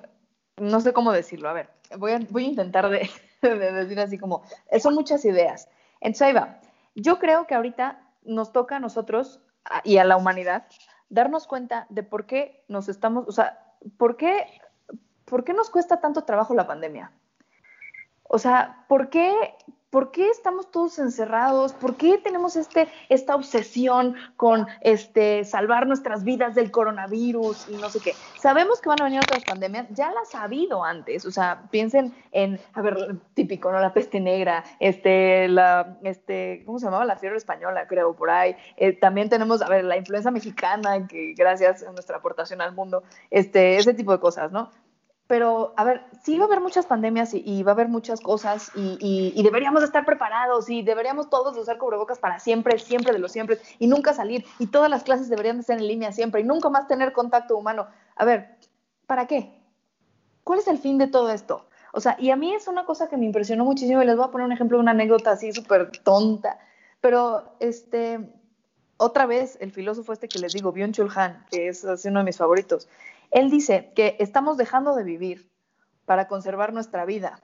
[0.57, 3.11] no sé cómo decirlo, a ver, voy a, voy a intentar de,
[3.43, 4.43] decir así como,
[4.81, 5.69] son muchas ideas.
[6.01, 6.61] Entonces ahí va,
[6.95, 9.43] yo creo que ahorita nos toca a nosotros
[9.85, 10.66] y a la humanidad
[11.11, 14.47] darnos cuenta de por qué nos estamos, o sea, por qué,
[15.27, 17.12] por qué nos cuesta tanto trabajo la pandemia.
[18.23, 19.35] O sea, ¿por qué,
[19.91, 21.72] ¿por qué estamos todos encerrados?
[21.72, 27.89] ¿Por qué tenemos este, esta obsesión con este, salvar nuestras vidas del coronavirus y no
[27.89, 28.12] sé qué?
[28.39, 32.14] Sabemos que van a venir otras pandemias, ya las ha habido antes, o sea, piensen
[32.32, 33.80] en, a ver, típico, ¿no?
[33.80, 37.05] La peste negra, este, la, este, ¿cómo se llamaba?
[37.05, 38.57] La fiebre española, creo, por ahí.
[38.76, 43.03] Eh, también tenemos, a ver, la influenza mexicana, que gracias a nuestra aportación al mundo,
[43.30, 44.70] este, ese tipo de cosas, ¿no?
[45.29, 48.72] Pero a ver, sí va a haber muchas pandemias y, va a haber muchas cosas
[48.74, 53.59] y, deberíamos estar preparados y deberíamos todos usar cubrebocas para siempre, siempre de los siempre
[53.79, 56.70] y nunca salir y todas las clases deberían de ser en línea siempre y nunca
[56.70, 57.87] más tener contacto humano.
[58.16, 58.57] A ver,
[59.07, 59.62] ¿para qué?
[60.45, 61.66] ¿Cuál es el fin de todo esto?
[61.93, 64.24] O sea, y a mí es una cosa que me impresionó muchísimo y les voy
[64.24, 66.59] a poner un ejemplo, una anécdota así súper tonta,
[67.03, 68.33] pero este,
[68.97, 72.39] otra vez el filósofo este que les digo, Byung-Chul Han, que es uno de mis
[72.39, 72.89] favoritos,
[73.31, 75.51] él dice que estamos dejando de vivir
[76.05, 77.41] para conservar nuestra vida.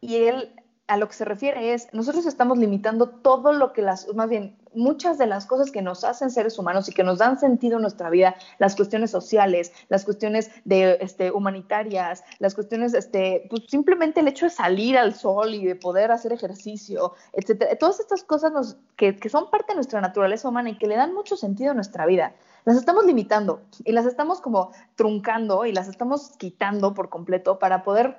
[0.00, 0.54] Y él
[0.88, 4.56] a lo que se refiere es, nosotros estamos limitando todo lo que las, más bien,
[4.74, 7.82] muchas de las cosas que nos hacen seres humanos y que nos dan sentido en
[7.82, 14.20] nuestra vida, las cuestiones sociales, las cuestiones de, este, humanitarias, las cuestiones, este, pues simplemente
[14.20, 17.76] el hecho de salir al sol y de poder hacer ejercicio, etcétera.
[17.76, 21.36] Todas estas cosas que son parte de nuestra naturaleza humana y que le dan mucho
[21.36, 22.34] sentido a nuestra vida
[22.68, 27.82] las estamos limitando y las estamos como truncando y las estamos quitando por completo para
[27.82, 28.18] poder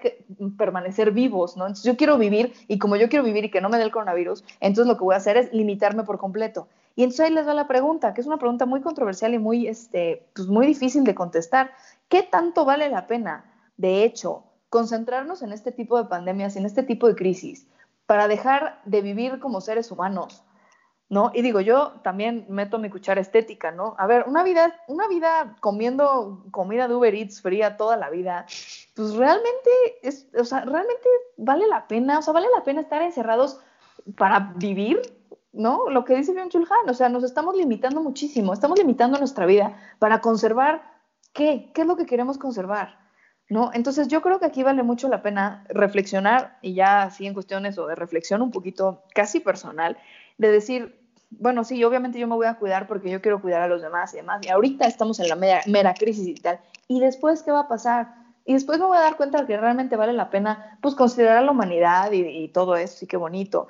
[0.57, 1.65] permanecer vivos, ¿no?
[1.67, 3.91] Entonces yo quiero vivir y como yo quiero vivir y que no me dé el
[3.91, 6.67] coronavirus, entonces lo que voy a hacer es limitarme por completo.
[6.95, 9.67] Y entonces ahí les va la pregunta, que es una pregunta muy controversial y muy,
[9.67, 11.69] este, pues muy difícil de contestar.
[12.07, 13.45] ¿Qué tanto vale la pena,
[13.77, 17.67] de hecho, concentrarnos en este tipo de pandemias, en este tipo de crisis,
[18.07, 20.43] para dejar de vivir como seres humanos?
[21.09, 21.31] ¿No?
[21.33, 23.95] Y digo, yo también meto mi cuchara estética, ¿no?
[23.97, 28.45] A ver, una vida, una vida comiendo comida de Uber Eats fría toda la vida,
[28.95, 29.69] pues realmente
[30.03, 33.59] es, o sea, realmente vale la pena, o sea, vale la pena estar encerrados
[34.17, 35.01] para vivir,
[35.51, 35.89] ¿no?
[35.89, 39.47] Lo que dice Byung Chul Han, o sea, nos estamos limitando muchísimo, estamos limitando nuestra
[39.47, 40.83] vida para conservar
[41.33, 42.99] qué, qué es lo que queremos conservar.
[43.51, 43.71] ¿No?
[43.73, 47.79] Entonces yo creo que aquí vale mucho la pena reflexionar y ya así en cuestiones
[47.79, 49.97] o de reflexión un poquito casi personal,
[50.37, 50.98] de decir,
[51.31, 54.13] bueno, sí, obviamente yo me voy a cuidar porque yo quiero cuidar a los demás
[54.13, 54.45] y demás.
[54.45, 56.59] Y ahorita estamos en la mera, crisis y tal.
[56.87, 58.15] ¿Y después qué va a pasar?
[58.45, 61.37] Y después me voy a dar cuenta de que realmente vale la pena, pues, considerar
[61.37, 63.67] a la humanidad y, todo eso, sí, qué bonito.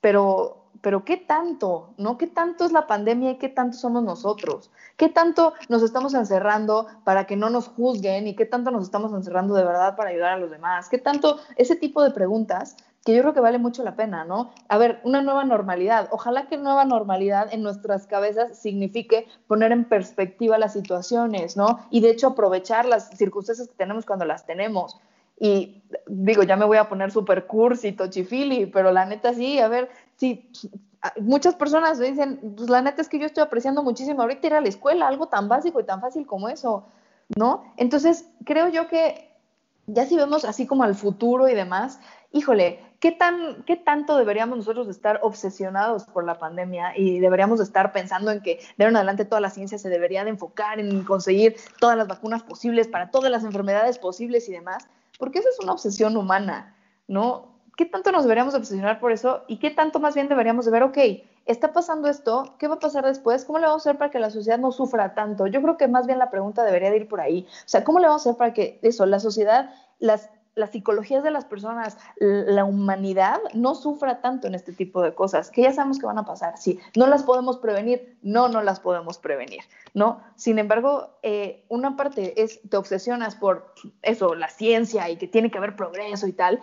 [0.00, 1.90] Pero, pero ¿qué tanto?
[1.96, 2.18] ¿No?
[2.18, 4.70] ¿Qué tanto es la pandemia y qué tanto somos nosotros?
[4.96, 9.12] ¿Qué tanto nos estamos encerrando para que no nos juzguen y qué tanto nos estamos
[9.12, 10.88] encerrando de verdad para ayudar a los demás?
[10.88, 12.76] ¿Qué tanto ese tipo de preguntas
[13.06, 14.50] que yo creo que vale mucho la pena, ¿no?
[14.66, 16.08] A ver, una nueva normalidad.
[16.10, 21.78] Ojalá que nueva normalidad en nuestras cabezas signifique poner en perspectiva las situaciones, ¿no?
[21.90, 24.98] Y de hecho aprovechar las circunstancias que tenemos cuando las tenemos.
[25.38, 29.68] Y digo, ya me voy a poner super cursi, tochifili, pero la neta sí, a
[29.68, 30.50] ver, sí,
[31.20, 34.60] muchas personas dicen, pues la neta es que yo estoy apreciando muchísimo ahorita ir a
[34.60, 36.88] la escuela, algo tan básico y tan fácil como eso,
[37.36, 37.72] ¿no?
[37.76, 39.30] Entonces, creo yo que
[39.86, 42.00] ya si vemos así como al futuro y demás,
[42.36, 47.92] híjole, ¿qué, tan, ¿qué tanto deberíamos nosotros estar obsesionados por la pandemia y deberíamos estar
[47.92, 51.02] pensando en que de ahora en adelante toda la ciencia se debería de enfocar en
[51.04, 54.86] conseguir todas las vacunas posibles para todas las enfermedades posibles y demás?
[55.18, 56.74] Porque eso es una obsesión humana,
[57.08, 57.56] ¿no?
[57.76, 60.82] ¿Qué tanto nos deberíamos obsesionar por eso y qué tanto más bien deberíamos de ver,
[60.82, 60.98] ok,
[61.46, 63.44] está pasando esto, ¿qué va a pasar después?
[63.44, 65.46] ¿Cómo le vamos a hacer para que la sociedad no sufra tanto?
[65.46, 67.46] Yo creo que más bien la pregunta debería de ir por ahí.
[67.48, 71.22] O sea, ¿cómo le vamos a hacer para que eso, la sociedad, las las psicologías
[71.22, 75.72] de las personas, la humanidad no sufra tanto en este tipo de cosas, que ya
[75.72, 76.56] sabemos que van a pasar.
[76.56, 79.60] Sí, no las podemos prevenir, no, no las podemos prevenir,
[79.92, 80.20] ¿no?
[80.34, 85.50] Sin embargo, eh, una parte es, te obsesionas por eso, la ciencia y que tiene
[85.50, 86.60] que haber progreso y tal,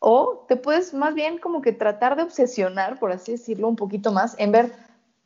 [0.00, 4.10] o te puedes más bien como que tratar de obsesionar, por así decirlo, un poquito
[4.10, 4.72] más en ver,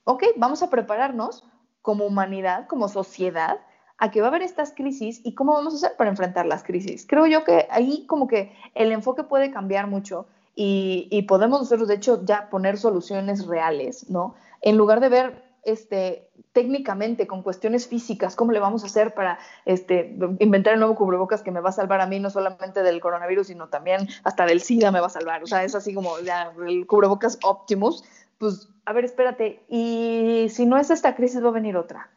[0.05, 1.43] ok, vamos a prepararnos
[1.81, 3.61] como humanidad, como sociedad,
[4.01, 6.65] a que va a haber estas crisis y cómo vamos a hacer para enfrentar las
[6.65, 7.05] crisis.
[7.07, 10.27] Creo yo que ahí como que el enfoque puede cambiar mucho
[10.57, 14.35] y, podemos nosotros de hecho ya poner soluciones reales, ¿no?
[14.63, 19.39] En lugar de ver este, técnicamente con cuestiones físicas, cómo le vamos a hacer para
[19.65, 23.01] este, inventar el nuevo cubrebocas que me va a salvar a mí no solamente del
[23.01, 25.43] coronavirus, sino también hasta del SIDA me va a salvar.
[25.43, 28.05] O sea, es así como ya, el cubrebocas Optimus.
[28.39, 32.11] Pues, a ver, espérate, y si no es esta crisis, va a venir otra.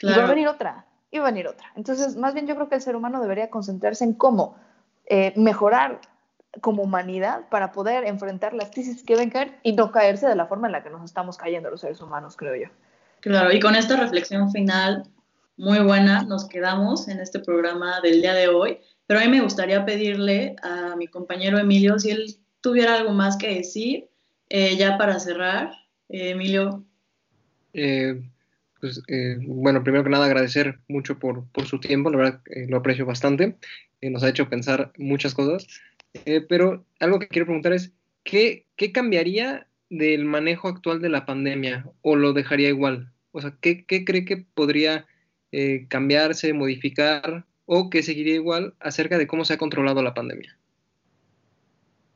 [0.00, 1.66] Y va a venir otra y va a venir otra.
[1.76, 4.56] Entonces, más bien yo creo que el ser humano debería concentrarse en cómo
[5.06, 6.00] eh, mejorar
[6.60, 10.66] como humanidad para poder enfrentar las crisis que vengan y no caerse de la forma
[10.66, 12.68] en la que nos estamos cayendo los seres humanos, creo yo.
[13.20, 15.04] Claro, y con esta reflexión final
[15.56, 19.40] muy buena nos quedamos en este programa del día de hoy, pero a mí me
[19.40, 24.08] gustaría pedirle a mi compañero Emilio si él tuviera algo más que decir,
[24.48, 25.72] eh, ya para cerrar.
[26.08, 26.84] Eh, Emilio.
[27.72, 28.22] Eh,
[28.80, 32.78] pues, eh, bueno, primero que nada agradecer mucho por, su tiempo, la verdad eh, lo
[32.78, 33.56] aprecio bastante,
[34.00, 35.66] eh, nos ha hecho pensar muchas cosas,
[36.48, 37.92] pero algo que quiero preguntar es,
[38.24, 43.12] ¿qué, ¿qué, cambiaría del manejo actual de la pandemia o lo dejaría igual?
[43.32, 45.06] O sea, ¿qué, qué cree que podría
[45.88, 50.58] cambiarse, modificar o que seguiría igual acerca de cómo se ha controlado la pandemia?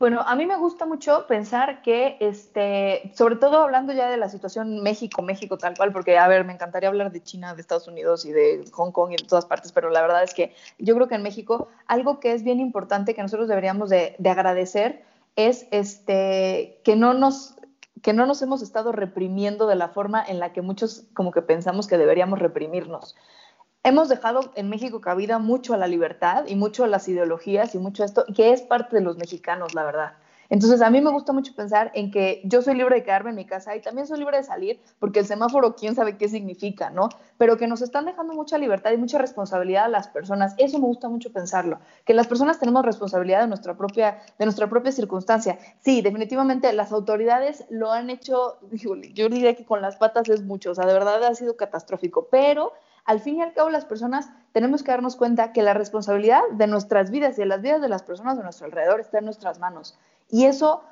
[0.02, 4.28] Bueno, a mí me gusta mucho pensar que, este, sobre todo hablando ya de la
[4.28, 7.86] situación México, México tal cual, porque, a ver, me encantaría hablar de China, de Estados
[7.86, 10.96] Unidos y de Hong Kong y de todas partes, pero la verdad es que yo
[10.96, 15.04] creo que en México algo que es bien importante que nosotros deberíamos de, agradecer
[15.36, 17.54] es este, que no nos
[18.02, 21.42] que no nos hemos estado reprimiendo de la forma en la que muchos como que
[21.42, 23.14] pensamos que deberíamos reprimirnos
[23.84, 27.78] hemos dejado en México cabida mucho a la libertad y mucho a las ideologías y
[27.78, 30.12] mucho a esto, que es parte de los mexicanos, la verdad.
[30.52, 33.36] Entonces, a mí me gusta mucho pensar en que yo soy libre de quedarme en
[33.36, 36.90] mi casa y también soy libre de salir, porque el semáforo, quién sabe qué significa,
[36.90, 37.08] ¿no?
[37.38, 40.54] Pero que nos están dejando mucha libertad y mucha responsabilidad a las personas.
[40.58, 44.68] Eso me gusta mucho pensarlo, que las personas tenemos responsabilidad de nuestra propia, de nuestra
[44.68, 45.58] propia circunstancia.
[45.80, 50.72] Sí, definitivamente las autoridades lo han hecho, yo diría que con las patas es mucho,
[50.72, 52.74] o sea, de verdad ha sido catastrófico, pero
[53.04, 56.66] al fin y al cabo las personas tenemos que darnos cuenta que la responsabilidad de
[56.66, 59.58] nuestras vidas y de las vidas de las personas de nuestro alrededor está en nuestras
[59.58, 59.98] manos.
[60.30, 60.82] Y eso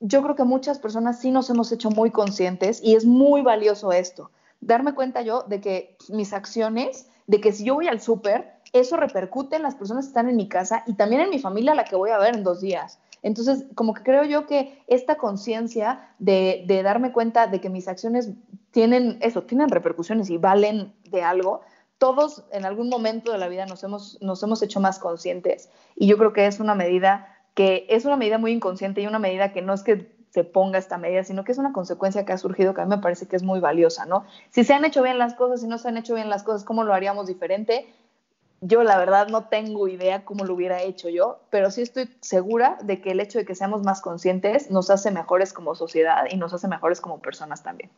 [0.00, 3.92] yo creo que muchas personas sí nos hemos hecho muy conscientes y es muy valioso
[3.92, 4.30] esto.
[4.60, 8.96] Darme cuenta yo de que mis acciones, de que si yo voy al súper, eso
[8.96, 11.74] repercute en las personas que están en mi casa y también en mi familia a
[11.74, 12.98] la que voy a ver en dos días.
[13.22, 17.86] Entonces, como que creo yo que esta conciencia de, de, darme cuenta de que mis
[17.86, 18.30] acciones
[18.70, 21.62] tienen eso, tienen repercusiones y valen de algo,
[21.98, 25.68] todos en algún momento de la vida nos hemos, nos hemos hecho más conscientes.
[25.96, 29.18] Y yo creo que es una medida que es una medida muy inconsciente y una
[29.18, 32.32] medida que no es que se ponga esta medida, sino que es una consecuencia que
[32.32, 34.24] ha surgido que a mí me parece que es muy valiosa, ¿no?
[34.50, 36.64] Si se han hecho bien las cosas, si no se han hecho bien las cosas,
[36.64, 37.92] ¿cómo lo haríamos diferente?
[38.60, 42.78] Yo la verdad no tengo idea cómo lo hubiera hecho yo, pero sí estoy segura
[42.82, 46.36] de que el hecho de que seamos más conscientes nos hace mejores como sociedad y
[46.36, 47.90] nos hace mejores como personas también.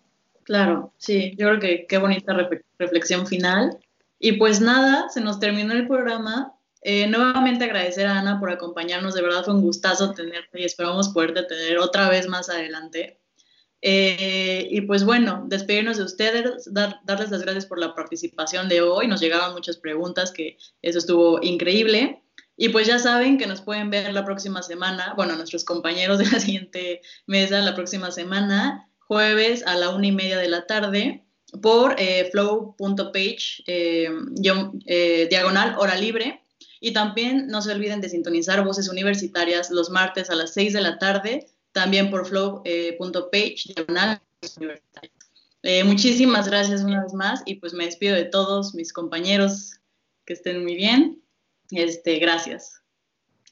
[0.45, 2.37] Claro, sí, yo creo que qué bonita
[2.79, 3.79] reflexión final.
[4.19, 6.55] Y pues nada, se nos terminó el programa.
[6.83, 11.11] Eh, nuevamente agradecer a Ana por acompañarnos, de verdad fue un gustazo tenerte y esperamos
[11.11, 13.21] poderte tener otra vez más adelante.
[13.85, 19.09] Eh, y pues bueno, despedirnos de ustedes, darles las gracias por la participación de hoy.
[19.09, 22.23] Nos llegaron muchas preguntas, que eso estuvo increíble.
[22.57, 26.27] Y pues ya saben que nos pueden ver la próxima semana, bueno, nuestros compañeros de
[26.31, 31.23] la siguiente mesa la próxima semana, jueves a la una y media de la tarde,
[31.61, 33.65] por eh, flow.page,
[35.29, 36.41] diagonal hora libre.
[36.81, 40.81] Y también no se olviden de sintonizar Voces Universitarias los martes a las 6 de
[40.81, 43.75] la tarde, también por flow.page,
[45.63, 49.79] eh, muchísimas gracias una vez más y pues me despido de todos mis compañeros
[50.25, 51.23] que estén muy bien.
[51.71, 52.83] Este, gracias.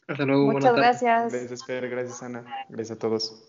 [0.08, 0.50] Hasta luego.
[0.50, 1.32] Muchas gracias.
[1.32, 1.88] Gracias, Fer.
[1.88, 2.44] Gracias, Ana.
[2.68, 3.42] Gracias a todos.